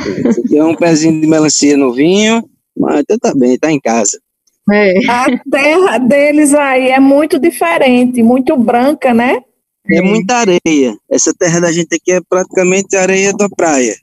[0.53, 2.43] É um pezinho de melancia novinho,
[2.77, 4.19] mas até tá bem, tá em casa.
[5.09, 9.41] A terra deles aí é muito diferente, muito branca, né?
[9.91, 10.97] É muita areia.
[11.11, 13.95] Essa terra da gente aqui é praticamente areia da praia.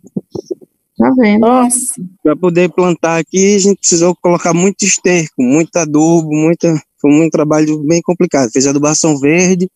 [1.02, 1.40] Tá vendo?
[1.40, 1.96] Nossa.
[2.22, 7.28] Para poder plantar aqui, a gente precisou colocar muito esterco, muito adubo, muita, foi um
[7.28, 8.52] trabalho bem complicado.
[8.52, 9.68] Fez adubação verde.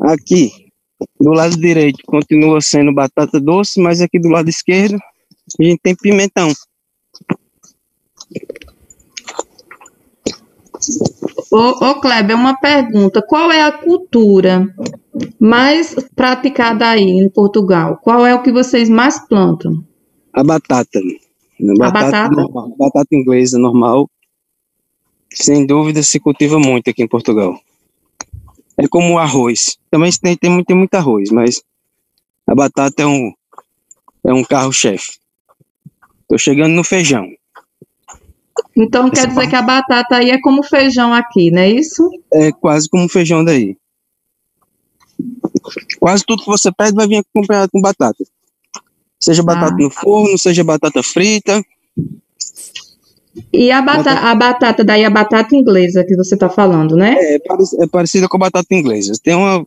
[0.00, 0.50] Aqui,
[1.20, 5.94] do lado direito, continua sendo batata doce, mas aqui do lado esquerdo, a gente tem
[5.94, 6.52] pimentão.
[11.50, 13.22] Ô, ô Kleber, uma pergunta.
[13.22, 14.74] Qual é a cultura
[15.38, 17.98] mais praticada aí em Portugal?
[18.02, 19.84] Qual é o que vocês mais plantam?
[20.32, 21.00] A batata.
[21.00, 22.28] A batata?
[22.28, 24.10] normal, batata inglesa normal.
[25.32, 27.58] Sem dúvida se cultiva muito aqui em Portugal.
[28.76, 29.78] É como o arroz.
[29.90, 31.62] Também tem, tem, muito, tem muito arroz, mas
[32.46, 33.32] a batata é um,
[34.26, 35.18] é um carro-chefe.
[36.28, 37.28] Tô chegando no feijão.
[38.76, 42.08] Então quer dizer que a batata aí é como feijão aqui, não é isso?
[42.32, 43.76] É quase como feijão daí.
[45.98, 48.24] Quase tudo que você pede vai vir acompanhado com batata.
[49.20, 51.62] Seja batata no forno, seja batata frita.
[53.52, 57.16] E a, bata a batata, daí a batata inglesa que você está falando, né?
[57.18, 59.14] É, parec- é parecida com a batata inglesa.
[59.22, 59.66] Tem uma.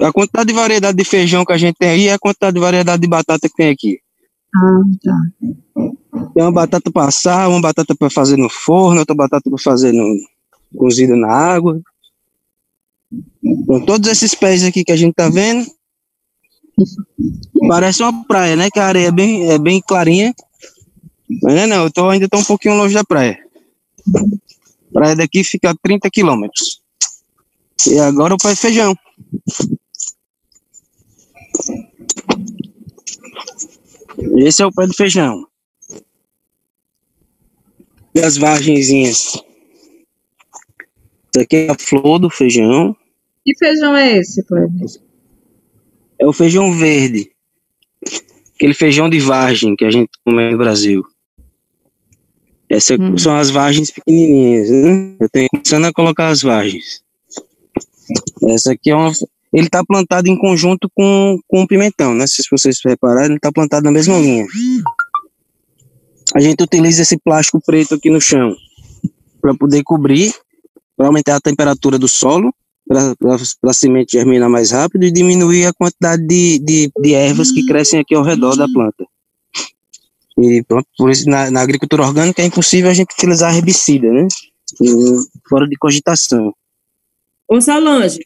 [0.00, 2.60] A quantidade de variedade de feijão que a gente tem aí é a quantidade de
[2.60, 4.00] variedade de batata que tem aqui.
[4.56, 5.92] Ah, tá.
[6.34, 9.92] Tem uma batata para assar, uma batata para fazer no forno, outra batata para fazer
[9.92, 10.16] no,
[10.76, 11.80] cozida na água.
[13.42, 15.66] Então, todos esses pés aqui que a gente tá vendo,
[17.68, 18.70] parece uma praia, né?
[18.70, 20.34] Que a areia é bem, é bem clarinha.
[21.42, 23.38] Mas não, é não, eu tô, ainda tô um pouquinho longe da praia.
[24.08, 26.80] A praia daqui fica a 30 quilômetros.
[27.86, 28.94] E agora o de feijão.
[34.36, 35.49] Esse é o pé de feijão.
[38.22, 39.42] As vargenzinhas.
[41.32, 42.96] Isso aqui é a flor do feijão.
[43.44, 44.86] Que feijão é esse, Kleber?
[46.18, 47.30] É o feijão verde.
[48.54, 51.02] Aquele feijão de vargem que a gente come no Brasil.
[52.68, 55.16] Essas são as vargens pequenininhas, né?
[55.18, 57.02] Eu tenho começando a colocar as vargens.
[58.48, 59.10] Essa aqui é uma.
[59.52, 62.26] Ele está plantado em conjunto com, com o pimentão, né?
[62.26, 64.46] Se vocês repararem, ele está plantado na mesma linha.
[66.34, 68.54] A gente utiliza esse plástico preto aqui no chão
[69.40, 70.32] para poder cobrir,
[70.96, 72.54] para aumentar a temperatura do solo,
[72.86, 73.14] para
[73.70, 78.00] a semente germinar mais rápido e diminuir a quantidade de, de, de ervas que crescem
[78.00, 79.04] aqui ao redor da planta.
[80.38, 84.26] E pronto, por isso na, na agricultura orgânica é impossível a gente utilizar herbicida, né?
[85.48, 86.52] Fora de cogitação.
[87.48, 88.20] Ô, Solange.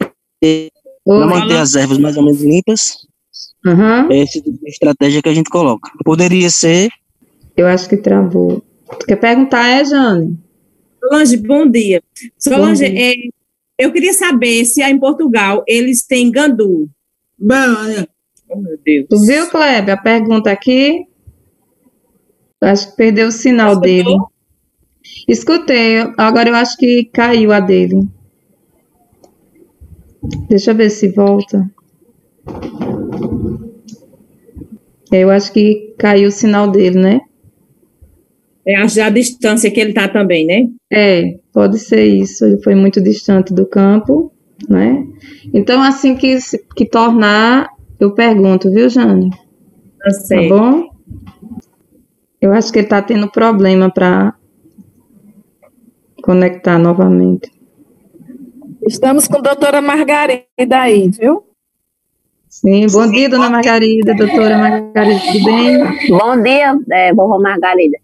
[1.04, 3.04] Para manter as ervas mais ou menos limpas,
[3.66, 4.12] Uhum.
[4.12, 5.90] é essa tipo estratégia que a gente coloca.
[6.04, 6.90] Poderia ser.
[7.56, 8.62] Eu acho que travou.
[9.00, 10.38] Tu quer perguntar, é, Jane?
[11.00, 12.02] Solange, bom dia.
[12.38, 13.12] Solange, Bom dia.
[13.12, 13.14] é,
[13.78, 16.88] eu queria saber se aí em Portugal eles têm gandu.
[17.38, 18.06] Bom,
[18.48, 19.06] oh, meu Deus.
[19.08, 21.06] Tu viu, Kleber, a pergunta aqui?
[22.60, 24.16] Eu acho que perdeu o sinal dele.
[25.28, 28.08] Escutei, agora eu acho que caiu a dele.
[30.48, 31.70] Deixa eu ver se volta.
[35.12, 37.20] Eu acho que caiu o sinal dele, né?
[38.66, 40.68] É a distância que ele está também, né?
[40.90, 42.44] É, pode ser isso.
[42.46, 44.32] Ele foi muito distante do campo,
[44.68, 45.04] né?
[45.52, 47.68] Então, assim que, se- que tornar,
[48.00, 49.30] eu pergunto, viu, Jane?
[49.98, 50.48] Tá certo.
[50.48, 50.88] bom?
[52.40, 54.34] Eu acho que ele tá tendo problema para
[56.22, 57.50] conectar novamente.
[58.86, 60.46] Estamos com a doutora Margarida
[60.78, 61.44] aí, viu?
[62.48, 65.78] Sim, bom dia, dona Margarida, doutora Margarida, tudo bem?
[66.08, 67.98] Bom dia, é, vovó Margarida.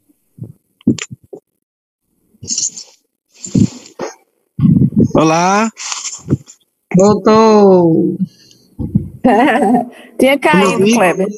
[5.14, 5.70] Olá.
[6.96, 8.16] Voltou.
[10.18, 10.84] Tinha caído.
[10.84, 11.28] Kleber.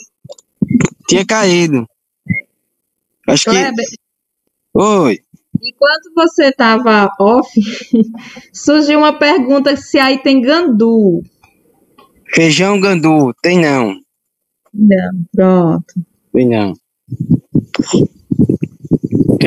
[1.08, 1.86] Tinha caído.
[3.28, 3.50] Acho que.
[3.50, 3.84] Kleber,
[4.74, 5.18] Oi.
[5.62, 7.50] enquanto você estava off,
[8.52, 11.22] surgiu uma pergunta se aí tem gandu.
[12.34, 13.34] Feijão gandu.
[13.42, 13.96] Tem não.
[14.72, 15.94] Não, pronto.
[16.32, 16.74] Tem não.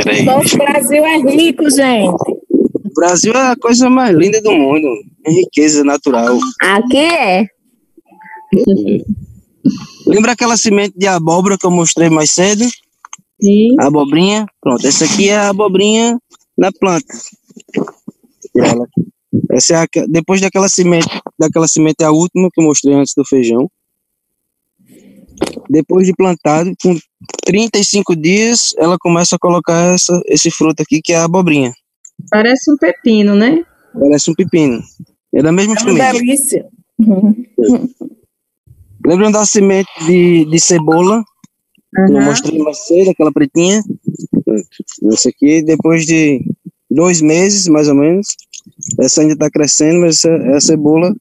[0.04, 0.24] Peraí.
[0.24, 2.16] Nosso Brasil é rico, gente.
[2.52, 4.88] O Brasil é a coisa mais linda do mundo.
[5.26, 6.38] É riqueza natural.
[6.62, 7.46] Aqui é.
[10.08, 12.64] Lembra aquela semente de abóbora que eu mostrei mais cedo?
[13.42, 13.76] Sim.
[13.80, 14.46] A abobrinha?
[14.62, 16.18] Pronto, essa aqui é a abobrinha
[16.58, 17.14] na planta.
[19.52, 23.14] Essa é a, depois daquela semente, daquela semente é a última que eu mostrei antes
[23.16, 23.70] do feijão.
[25.70, 26.96] Depois de plantado, com
[27.46, 31.74] 35 dias, ela começa a colocar essa, esse fruto aqui, que é a abobrinha.
[32.30, 33.64] Parece um pepino, né?
[33.94, 34.82] Parece um pepino.
[35.34, 36.14] É da mesma É uma família.
[36.14, 36.66] delícia.
[39.06, 41.24] Lembram da semente de, de cebola?
[41.94, 43.82] que Eu mostrei mais cedo, aquela pretinha.
[45.12, 46.42] Essa aqui, depois de
[46.90, 48.28] dois meses, mais ou menos,
[49.00, 51.16] essa ainda está crescendo, mas essa é a cebola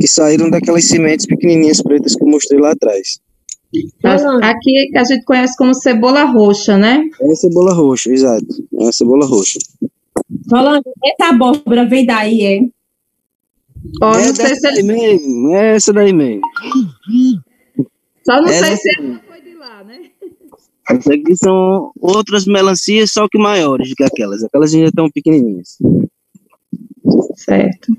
[0.00, 3.20] que saíram daquelas sementes pequenininhas pretas que eu mostrei lá atrás.
[4.42, 7.08] Aqui a gente conhece como cebola roxa, né?
[7.20, 8.46] É a cebola roxa, exato.
[8.80, 9.58] É a cebola roxa.
[10.48, 12.60] Solange, essa abóbora vem daí, é?
[14.02, 16.42] Ó, é não sei dessa se daí mesmo, é essa daí mesmo.
[18.24, 19.20] Só não É sei se mesmo.
[20.90, 24.42] Essas aqui são outras melancias, só que maiores do que aquelas.
[24.42, 25.78] Aquelas ainda estão pequenininhas.
[27.36, 27.92] Certo.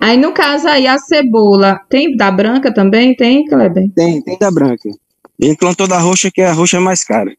[0.00, 3.14] Aí, no caso aí, a cebola, tem da branca também?
[3.14, 3.90] Tem, Kleber?
[3.94, 4.88] Tem, tem da branca.
[4.88, 7.30] A gente plantou da roxa, que a roxa é mais cara.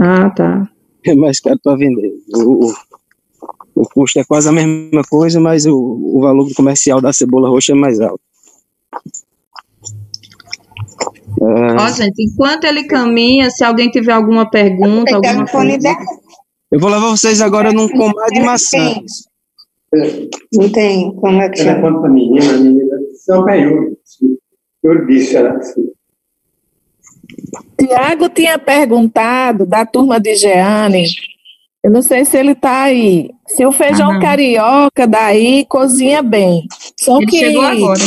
[0.00, 0.68] Ah, tá.
[1.06, 2.12] É mais caro para vender.
[2.34, 2.74] O, o,
[3.76, 7.72] o custo é quase a mesma coisa, mas o, o valor comercial da cebola roxa
[7.72, 8.20] é mais alto.
[11.40, 15.96] É, Ó, gente, enquanto ele caminha, se alguém tiver alguma pergunta, alguma coisa.
[16.72, 19.00] eu vou levar vocês agora num combate de maçã.
[20.52, 21.88] Não tem, como é que Ela chama?
[21.88, 23.96] conta pra menina, a menina São Penhur.
[24.82, 25.90] Eu disse, ela assim.
[27.78, 31.06] Tiago tinha perguntado da turma de Jeane,
[31.82, 36.66] eu não sei se ele está aí, se o feijão Ah, carioca daí cozinha bem.
[36.98, 38.00] Só Ele que chegou agora.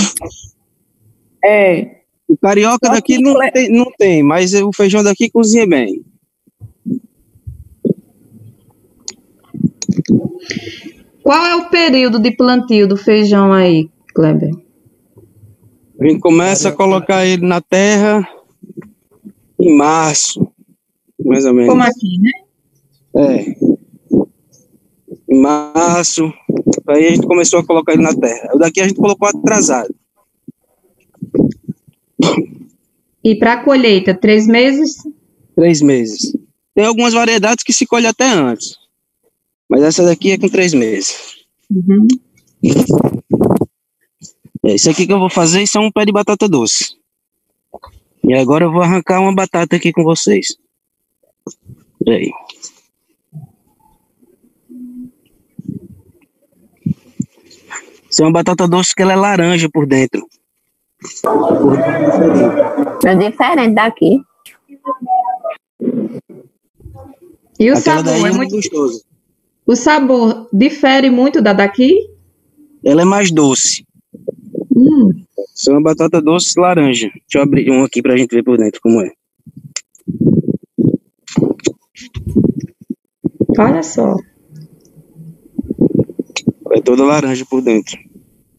[1.43, 2.01] É.
[2.27, 6.03] O carioca daqui não tem, não tem, mas o feijão daqui cozinha bem.
[11.23, 14.51] Qual é o período de plantio do feijão aí, Kleber?
[15.99, 18.27] A gente começa a colocar ele na terra
[19.59, 20.51] em março,
[21.23, 21.69] mais ou menos.
[21.69, 22.31] Como aqui, né?
[23.15, 23.55] É.
[25.29, 26.33] Em março,
[26.87, 28.49] aí a gente começou a colocar ele na terra.
[28.55, 29.93] O daqui a gente colocou atrasado.
[33.23, 34.97] E para a colheita, três meses?
[35.55, 36.35] Três meses.
[36.73, 38.80] Tem algumas variedades que se colhe até antes.
[39.71, 41.45] Mas essa daqui é com três meses.
[41.71, 42.05] Uhum.
[44.65, 46.97] É, isso aqui que eu vou fazer, isso é um pé de batata doce.
[48.27, 50.57] E agora eu vou arrancar uma batata aqui com vocês.
[52.03, 52.31] Peraí.
[58.09, 60.27] Isso é uma batata doce que ela é laranja por dentro.
[63.05, 64.21] É diferente daqui.
[67.57, 68.51] E o Aquela sabor é é muito.
[68.51, 69.10] gostoso.
[69.65, 72.09] O sabor difere muito da daqui?
[72.83, 73.85] Ela é mais doce.
[74.75, 75.11] Hum.
[75.67, 77.07] É uma batata doce laranja.
[77.07, 79.11] Deixa eu abrir um aqui pra gente ver por dentro como é.
[83.57, 84.15] Olha só.
[86.71, 87.97] É toda laranja por dentro.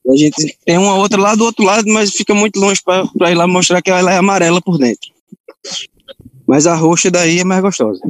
[0.08, 3.34] A gente tem uma outra lá do outro lado, mas fica muito longe pra ir
[3.34, 5.10] lá mostrar que ela é amarela por dentro.
[6.46, 8.00] Mas a roxa daí é mais gostosa.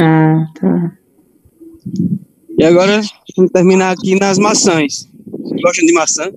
[0.00, 0.97] Ah, tá.
[2.58, 3.00] E agora,
[3.36, 5.08] vamos terminar aqui nas maçãs.
[5.30, 6.32] Vocês gostam de maçã?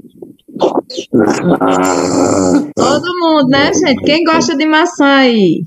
[2.75, 4.03] Todo mundo, né, gente?
[4.03, 5.63] Quem gosta de maçã aí?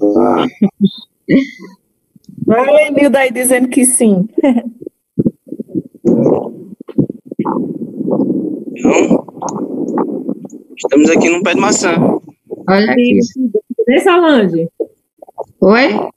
[2.47, 4.28] Olha a Lenilda aí dizendo que sim.
[10.76, 11.95] Estamos aqui num pé de maçã.
[12.68, 13.18] Olha aqui.
[13.89, 14.68] Né, Solange?
[15.61, 16.13] Oi?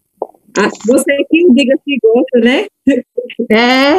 [0.57, 2.65] Ah, você que diga se gosta, né?
[3.51, 3.97] É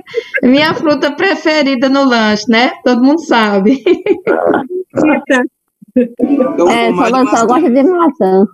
[0.46, 2.72] minha fruta preferida no lanche, né?
[2.84, 3.82] Todo mundo sabe.
[6.70, 8.46] É, só, só gosta de maçã.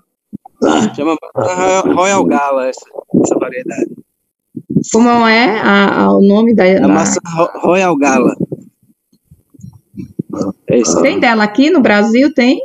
[0.96, 2.86] Chama maçã Royal Gala essa,
[3.22, 3.90] essa variedade.
[4.92, 6.64] Como é a, a- o nome da.
[6.84, 8.34] A maçã Ro- Royal Gala.
[10.68, 11.00] É isso.
[11.02, 12.32] Tem dela aqui no Brasil?
[12.34, 12.58] Tem?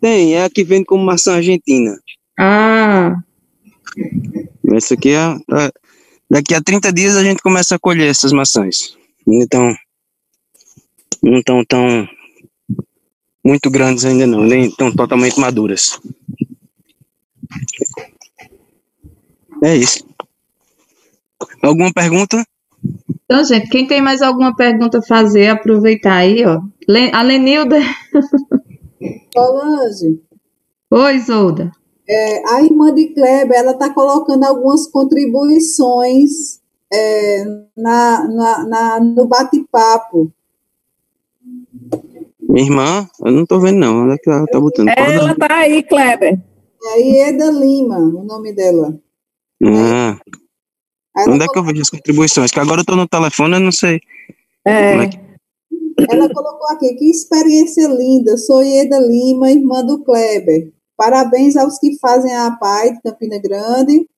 [0.00, 1.98] Tem, é a que vende como maçã argentina.
[2.38, 3.14] Ah,
[4.74, 5.36] Essa aqui é.
[5.58, 5.72] é-
[6.28, 8.96] Daqui a 30 dias a gente começa a colher essas maçãs.
[9.26, 9.74] Então.
[11.22, 12.08] Não estão tão.
[13.44, 16.00] Muito grandes ainda não, nem estão totalmente maduras.
[19.62, 20.04] É isso.
[21.62, 22.44] Alguma pergunta?
[23.24, 26.60] então, gente, quem tem mais alguma pergunta a fazer, aproveitar aí, ó.
[27.12, 27.78] A Lenilda.
[29.32, 30.20] Solange,
[30.90, 31.72] Oi, Zolda.
[32.08, 36.60] É, a irmã de Kleber, ela está colocando algumas contribuições
[36.92, 37.44] é,
[37.76, 40.30] na, na, na- no bate-papo.
[42.40, 44.04] Minha irmã, eu não tô vendo não.
[44.04, 44.88] Onde é que ela tá botando?
[44.88, 46.38] Ela tá aí, Kleber.
[46.84, 48.96] É Ieda Lima, o nome dela.
[49.64, 50.16] Ah.
[51.28, 52.50] Onde é que eu vejo as contribuições?
[52.50, 54.00] Que agora eu tô no telefone, eu não sei.
[54.64, 55.18] Como é que-
[56.10, 60.70] Ela colocou aqui, que experiência linda, sou Ieda Lima, irmã do Kleber.
[60.96, 64.08] Parabéns aos que fazem a PAI de Campina Grande.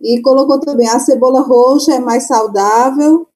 [0.00, 3.26] E colocou também, a cebola roxa é mais saudável.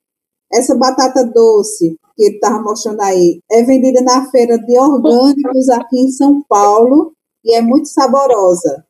[0.53, 5.99] Essa batata doce, que ele estava mostrando aí, é vendida na feira de orgânicos aqui
[6.01, 7.13] em São Paulo
[7.45, 8.85] e é muito saborosa.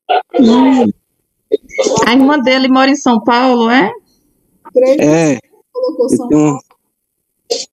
[2.07, 3.91] A irmã dele mora em São Paulo, é?
[4.73, 5.37] Creio É.
[5.37, 6.61] que colocou São Eu tenho, Paulo.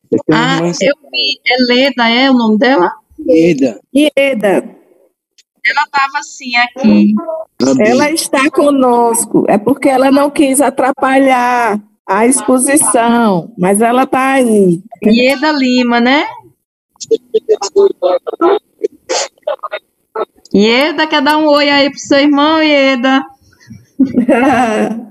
[0.07, 1.39] eu Ah, eu vi.
[1.45, 2.91] É Leda, é o nome dela?
[3.27, 3.79] Ieda.
[3.93, 4.75] Ieda,
[5.67, 7.13] Ela estava assim aqui.
[7.79, 9.45] ela está conosco.
[9.47, 14.81] É porque ela não quis atrapalhar a exposição, mas ela está aí.
[15.03, 16.25] Ieda Lima, né?
[20.53, 23.25] Ieda, quer dar um oi aí pro seu irmão, Ieda?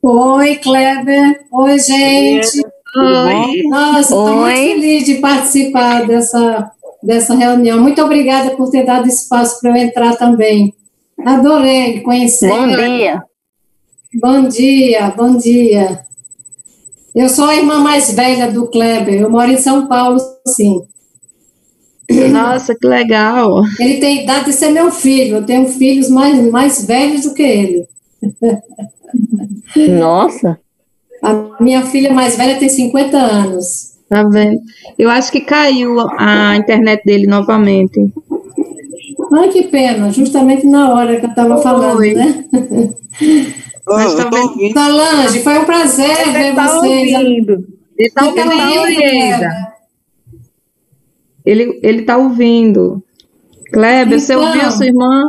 [0.00, 1.44] Oi, Kleber.
[1.50, 2.62] Oi, gente.
[2.96, 3.62] Oi.
[3.68, 6.70] Nossa, estou muito feliz de participar dessa,
[7.02, 7.80] dessa reunião.
[7.80, 10.74] Muito obrigada por ter dado espaço para eu entrar também.
[11.24, 12.48] Adorei conhecer.
[12.48, 13.22] Bom dia.
[14.14, 16.00] Bom dia, bom dia.
[17.14, 19.20] Eu sou a irmã mais velha do Kleber.
[19.20, 20.82] Eu moro em São Paulo, sim.
[22.30, 23.62] Nossa, que legal.
[23.78, 25.36] Ele tem idade de ser meu filho.
[25.36, 27.86] Eu tenho filhos mais, mais velhos do que ele.
[29.98, 30.58] Nossa.
[31.22, 33.87] A minha filha mais velha tem 50 anos.
[34.08, 34.58] Tá vendo?
[34.98, 38.10] Eu acho que caiu a internet dele novamente.
[39.32, 42.44] Ai, que pena, justamente na hora que eu estava falando, né?
[43.86, 44.72] Mas tá vendo?
[44.72, 47.12] Solange, foi um prazer ver Ele tá vocês.
[47.14, 47.66] ouvindo.
[47.98, 49.46] Ele tá Você tá ouvindo, ouvindo?
[51.44, 53.02] Ele, ele tá ouvindo.
[53.72, 54.46] Kleber, você Então.
[54.46, 55.24] ouviu sua irmã?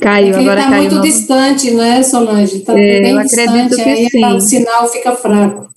[0.00, 0.82] Caiu, É que ele agora está caiu.
[0.82, 2.56] muito novo- distante, né, Solange?
[2.56, 4.24] Está É, bem eu acredito distante, que aí sim.
[4.24, 5.68] o sinal fica fraco.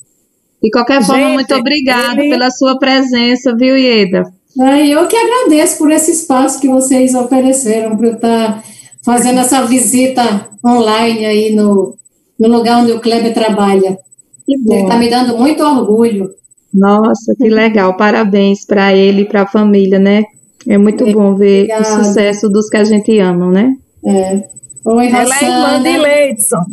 [0.62, 4.24] De qualquer forma, Gente, muito obrigada ele- pela sua presença, viu, Ieda?
[4.62, 8.64] É, eu que agradeço por esse espaço que vocês ofereceram para eu estar
[9.04, 11.96] fazendo essa visita online aí no,
[12.40, 13.98] no lugar onde o Kleber trabalha.
[14.48, 16.30] Ele está me dando muito orgulho.
[16.74, 17.98] Nossa, que legal.
[17.98, 20.24] Parabéns para ele e para a família, né?
[20.68, 21.84] É muito bom ver o Obrigada.
[22.04, 23.74] sucesso dos que a gente ama, né?
[24.06, 24.50] É.
[24.86, 26.64] Oi, Ela é irmã de Leidson.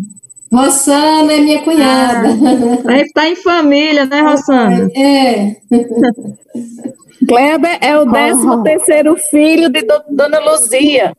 [0.53, 2.29] Rossana é minha cunhada.
[2.89, 4.89] Aí tá em família, né, Rossana?
[4.97, 5.57] É.
[7.29, 11.13] Kleber é o 13 terceiro filho de do- Dona Luzia.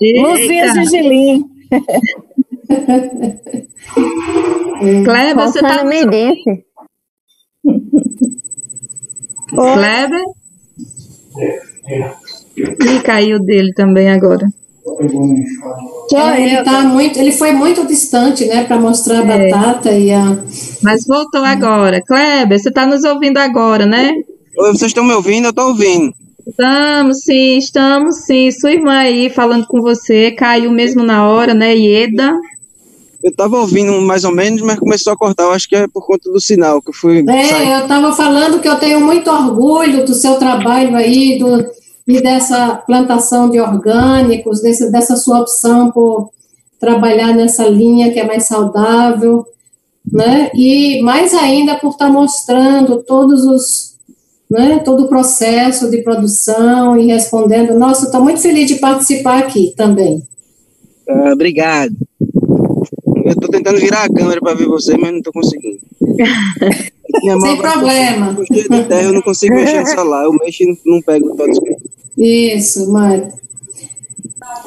[0.00, 1.44] Luzia Gigilim.
[5.04, 6.64] Kleber, você tá Rossana me disse.
[9.48, 10.22] Kleber?
[12.58, 14.46] Ih, caiu dele também agora.
[16.14, 19.50] É, ele tá muito, ele foi muito distante, né, para mostrar a É.
[19.50, 20.36] batata e a.
[20.82, 22.02] Mas voltou agora.
[22.02, 24.12] Kleber, você tá nos ouvindo agora, né?
[24.58, 25.44] Oi, vocês estão me ouvindo?
[25.46, 26.12] Eu estou ouvindo.
[26.46, 28.50] Estamos, sim, estamos, sim.
[28.50, 32.32] Sua irmã aí falando com você, caiu mesmo na hora, né, Ieda?
[33.22, 35.44] Eu estava ouvindo mais ou menos, mas começou a cortar.
[35.44, 37.24] Eu acho que é por conta do sinal que eu fui.
[37.24, 37.68] sair.
[37.68, 41.64] É, eu estava falando que eu tenho muito orgulho do seu trabalho aí, do,
[42.06, 46.30] e dessa plantação de orgânicos, desse, dessa sua opção por
[46.80, 49.46] trabalhar nessa linha que é mais saudável,
[50.10, 50.50] né?
[50.54, 53.96] E mais ainda por estar mostrando todos os,
[54.50, 57.78] né, todo o processo de produção e respondendo.
[57.78, 60.22] Nossa, estou muito feliz de participar aqui também.
[61.08, 61.94] Ah, obrigado.
[63.32, 65.80] Eu estou tentando virar a câmera para ver você, mas não estou conseguindo.
[67.40, 68.36] Sem problema.
[68.50, 70.24] de terra, eu não consigo mexer no celular.
[70.24, 71.50] Eu mexo e não, não pego todo
[72.18, 73.28] Isso, Mário.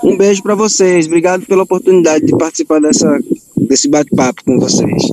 [0.04, 1.06] Um beijo para vocês.
[1.06, 3.20] Obrigado pela oportunidade de participar dessa,
[3.56, 5.04] desse bate-papo com vocês.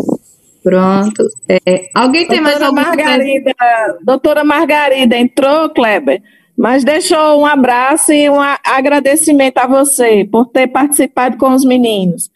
[0.62, 1.24] Pronto.
[1.48, 3.54] É, alguém tem mais Doutora alguma Margarida,
[4.02, 6.22] doutora Margarida entrou, Kleber,
[6.56, 12.30] mas deixou um abraço e um agradecimento a você por ter participado com os meninos.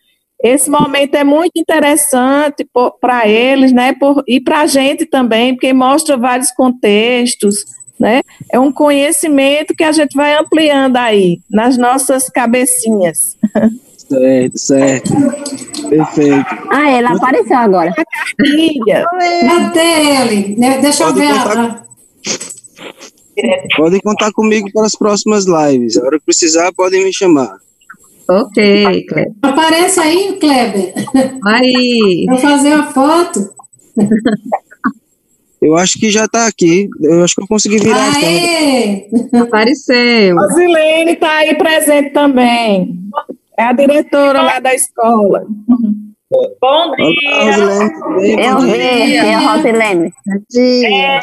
[0.47, 2.67] Esse momento é muito interessante
[3.01, 3.93] para eles, né?
[3.93, 7.65] Por, e para a gente também, porque mostra vários contextos,
[7.99, 8.21] né?
[8.53, 13.37] É um conhecimento que a gente vai ampliando aí nas nossas cabecinhas.
[14.09, 15.13] Certo, certo.
[15.89, 16.47] Perfeito.
[16.71, 17.93] Ah, ela apareceu agora.
[17.93, 19.05] Cartilha.
[19.49, 20.57] Cadê ele?
[20.57, 21.33] Né, Deixa eu Pode ver.
[21.33, 21.87] contar a-
[23.77, 25.97] Podem contar comigo para as próximas lives.
[25.99, 27.59] A hora que precisar, podem me chamar.
[28.29, 29.33] Ok, Kleber.
[29.43, 30.93] Aparece aí, Kleber.
[31.45, 32.27] Aí.
[32.31, 33.41] Vou fazer uma foto.
[35.63, 36.89] Eu acho que já está aqui.
[37.01, 38.17] Eu acho que eu consegui virar a.
[38.17, 39.09] Aê!
[39.41, 40.39] Apareceu.
[40.39, 42.95] A Zilene está aí presente também.
[43.59, 45.47] É a diretora lá da escola.
[46.61, 47.57] Bom dia.
[48.21, 50.13] Eu vi, é a Rosilene.
[50.55, 51.21] É,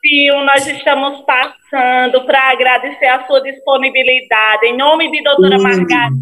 [0.00, 4.66] Sil, nós estamos passando para agradecer a sua disponibilidade.
[4.66, 6.16] Em nome de doutora Margarida,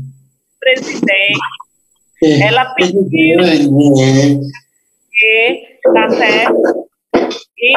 [0.64, 1.38] presidente,
[2.42, 3.38] ela pediu
[5.12, 6.88] que, tá certo?
[7.58, 7.74] E,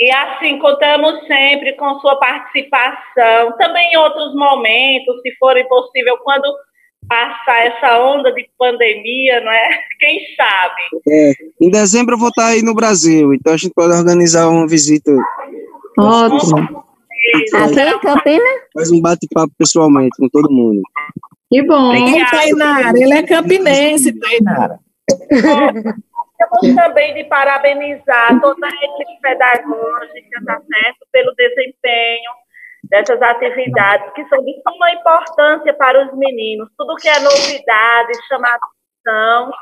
[0.00, 6.44] e assim, contamos sempre com sua participação, também em outros momentos, se forem possível, quando
[7.08, 9.68] passar essa onda de pandemia, não é?
[10.00, 10.82] Quem sabe?
[11.08, 14.66] É, em dezembro eu vou estar aí no Brasil, então a gente pode organizar uma
[14.66, 15.10] visita.
[15.98, 16.84] Ótimo.
[17.54, 18.60] Aqui em Campinas?
[18.74, 20.80] Faz um bate-papo pessoalmente com todo mundo.
[21.52, 21.90] Que bom.
[21.90, 24.78] Ô, Tainara, ele é campinense, Tainara.
[26.50, 31.06] Gostaríamos também de parabenizar toda a equipe pedagógica, tá certo?
[31.12, 32.30] Pelo desempenho
[32.84, 36.68] dessas atividades que são de suma importância para os meninos.
[36.76, 39.52] Tudo que é novidade, chama atenção.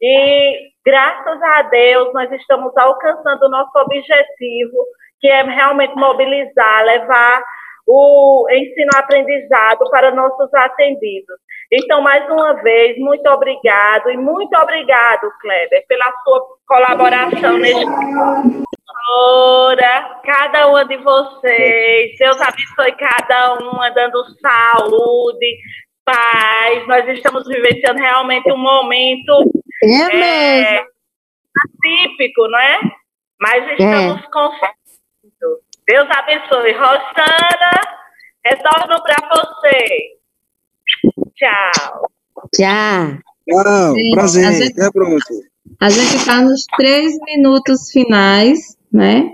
[0.00, 4.76] E graças a Deus nós estamos alcançando o nosso objetivo,
[5.20, 7.42] que é realmente mobilizar, levar
[7.86, 11.36] o ensino-aprendizado para nossos atendidos.
[11.72, 17.84] Então, mais uma vez, muito obrigado e muito obrigado, Kleber, pela sua colaboração neste
[19.08, 25.58] Ora, cada uma de vocês, Deus abençoe cada uma, dando saúde,
[26.04, 26.86] paz.
[26.88, 29.52] Nós estamos vivenciando realmente um momento
[29.84, 32.80] É é, atípico, não é?
[33.40, 34.85] Mas estamos confiando.
[35.86, 36.72] Deus abençoe.
[36.72, 37.80] Rosana,
[38.44, 40.16] retorno para você.
[41.34, 42.08] Tchau.
[42.54, 43.18] Tchau.
[43.48, 44.44] Tchau, prazer.
[44.46, 44.90] a gente- Até
[45.80, 48.58] a gente está nos três minutos finais,
[48.92, 49.30] né?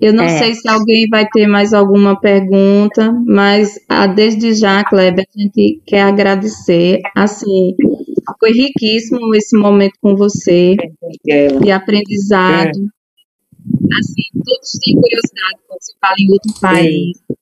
[0.00, 0.38] Eu não É.
[0.38, 5.80] sei se alguém vai ter mais alguma pergunta, mas ah, desde já, Kleber, a gente
[5.86, 7.00] quer agradecer.
[7.16, 7.74] Assim,
[8.38, 10.76] foi riquíssimo esse momento com você,
[11.60, 12.78] de aprendizado.
[13.98, 17.18] Assim, todos têm curiosidade quando se fala em outro país.
[17.28, 17.36] né?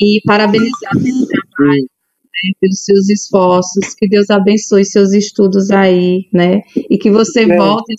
[0.00, 3.94] E parabenizar pelo trabalho, né, pelos seus esforços.
[3.98, 6.60] Que Deus abençoe seus estudos aí, né?
[6.88, 7.56] E que você É.
[7.56, 7.94] volte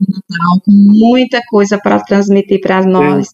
[0.00, 3.28] Natal com muita coisa para transmitir para nós.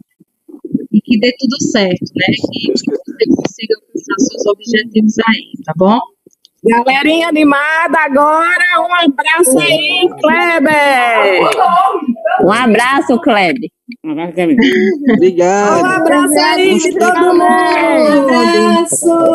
[0.90, 2.26] E que dê tudo certo, né?
[2.52, 5.98] Que você consiga alcançar seus objetivos aí, tá bom?
[6.66, 11.42] Galerinha animada agora, um abraço aí, Kleber!
[12.42, 13.68] Um abraço, Kleber.
[15.12, 15.82] Obrigado.
[15.82, 17.42] Um abraço aí de todo mundo!
[18.80, 19.34] Abraço!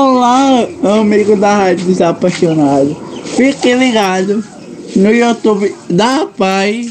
[0.00, 0.68] Olá,
[1.00, 2.96] amigo da Rádio dos Apaixonados.
[3.34, 4.44] Fique ligado
[4.94, 6.88] no YouTube da Pai.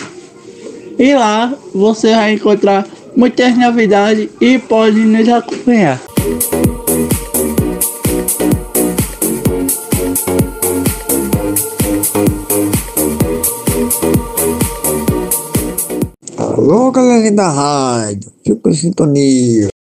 [0.99, 2.85] E lá você vai encontrar
[3.15, 6.01] muitas novidades e pode nos acompanhar.
[16.35, 18.29] Alô, galerinha da rádio.
[18.45, 19.76] Fica em sintonia.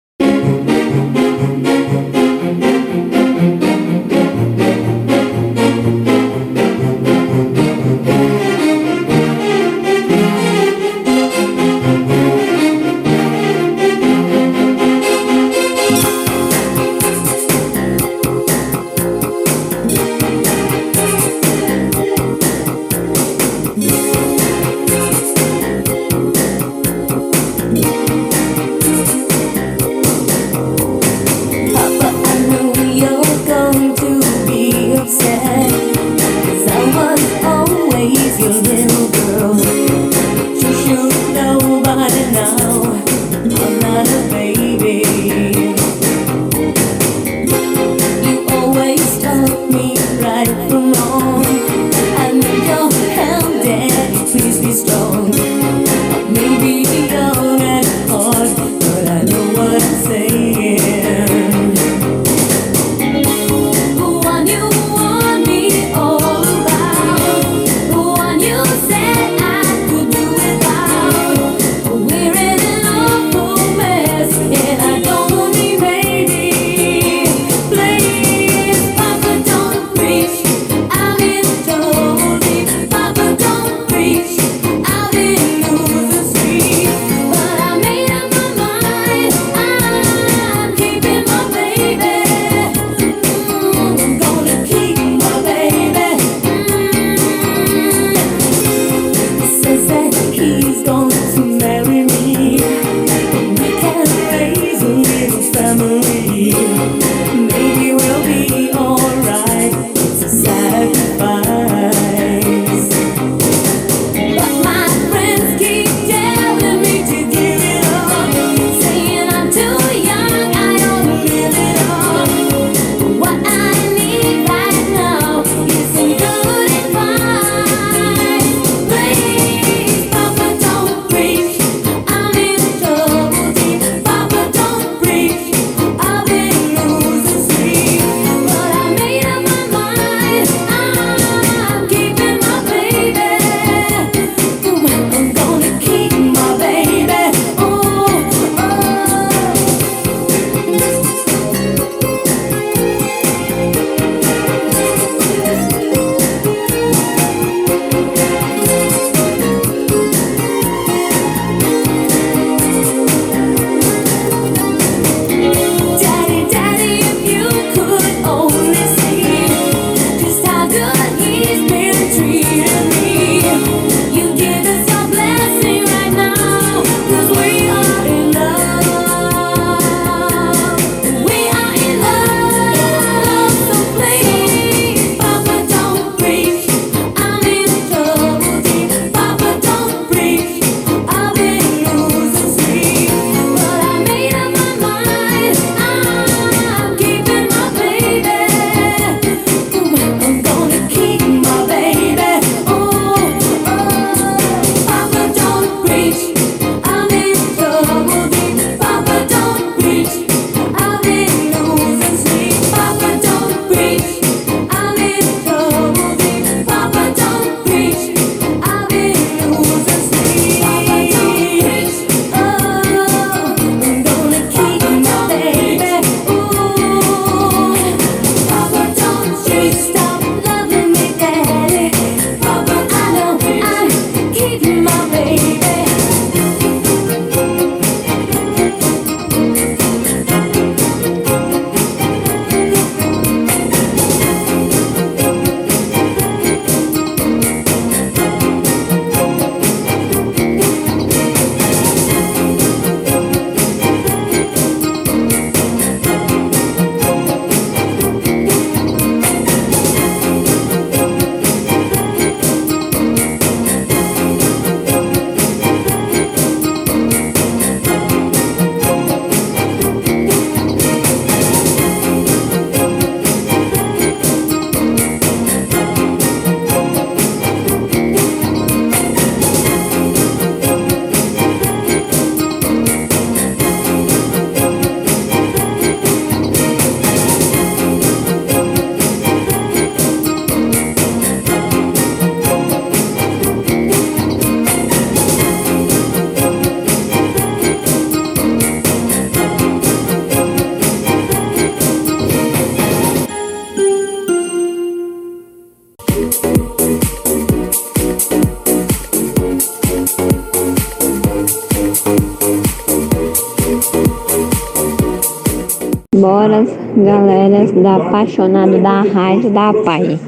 [316.97, 320.19] Galera da apaixonado da rádio da Pai.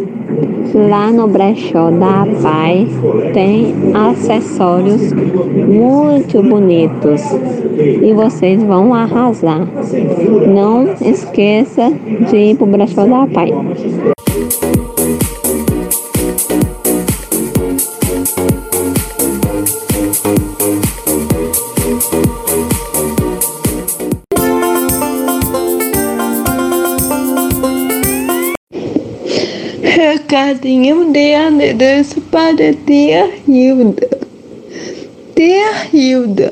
[0.75, 2.87] Lá no brechó da Pai
[3.33, 7.23] tem acessórios muito bonitos
[8.03, 9.67] e vocês vão arrasar.
[10.47, 11.91] Não esqueça
[12.31, 13.51] de ir pro brechó da Pai.
[30.49, 34.09] Recadinho de adereço para tia Hilda.
[35.37, 36.51] Tia Hilda,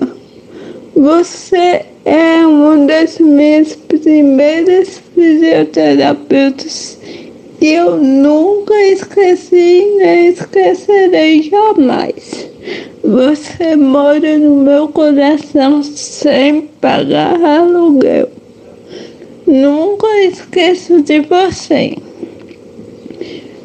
[0.94, 6.98] você é uma das minhas primeiras fisioterapeutas
[7.58, 12.50] que eu nunca esqueci nem esquecerei jamais.
[13.02, 18.28] Você mora no meu coração sem pagar aluguel.
[19.46, 21.96] Nunca esqueço de você.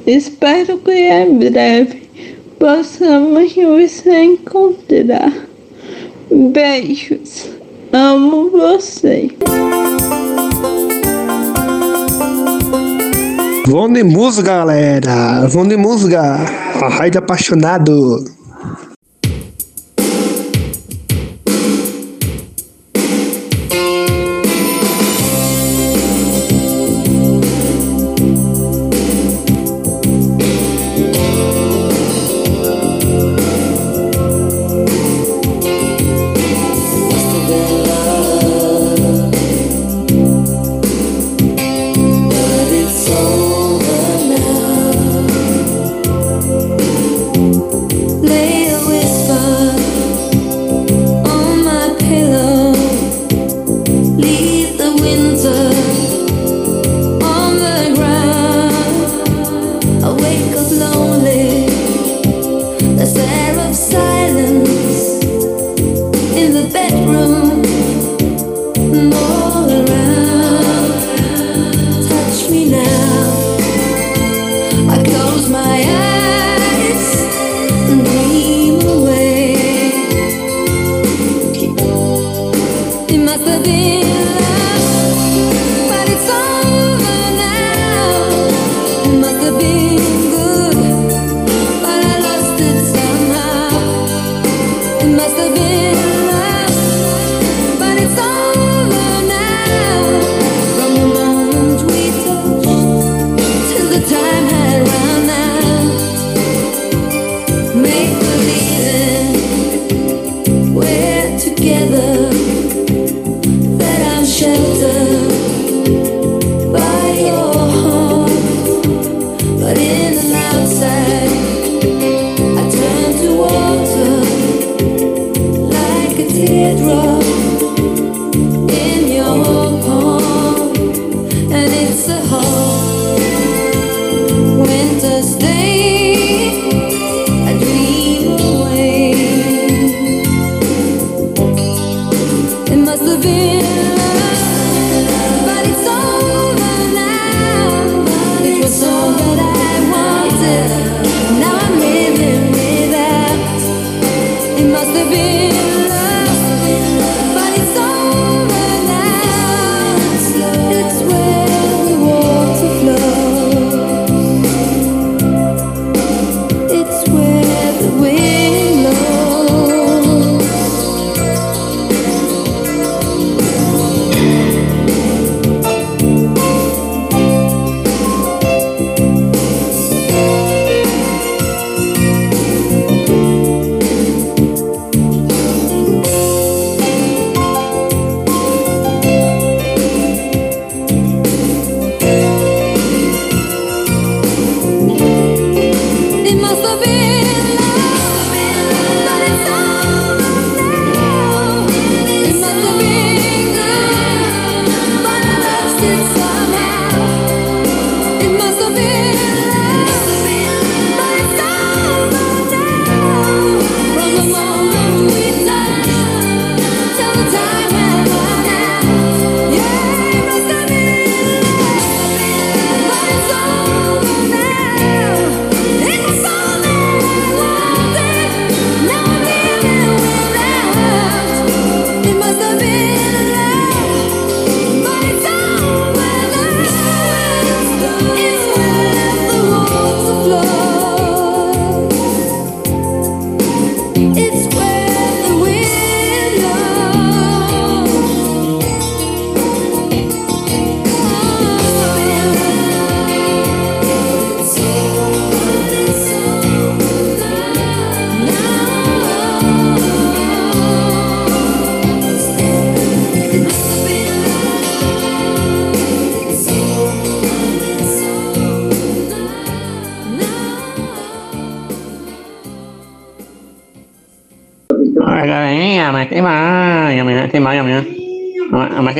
[0.05, 2.09] Espero que em breve
[2.57, 5.31] possamos nos encontrar.
[6.31, 7.49] Beijos.
[7.93, 9.29] Amo você.
[13.67, 15.47] Vão de música, galera.
[15.47, 16.19] Vão de música.
[16.81, 18.40] A Rádio Apaixonado.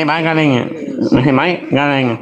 [0.05, 0.51] ไหมกันเอง
[1.23, 1.43] เห็นไหม
[1.75, 2.13] งานอะไรเง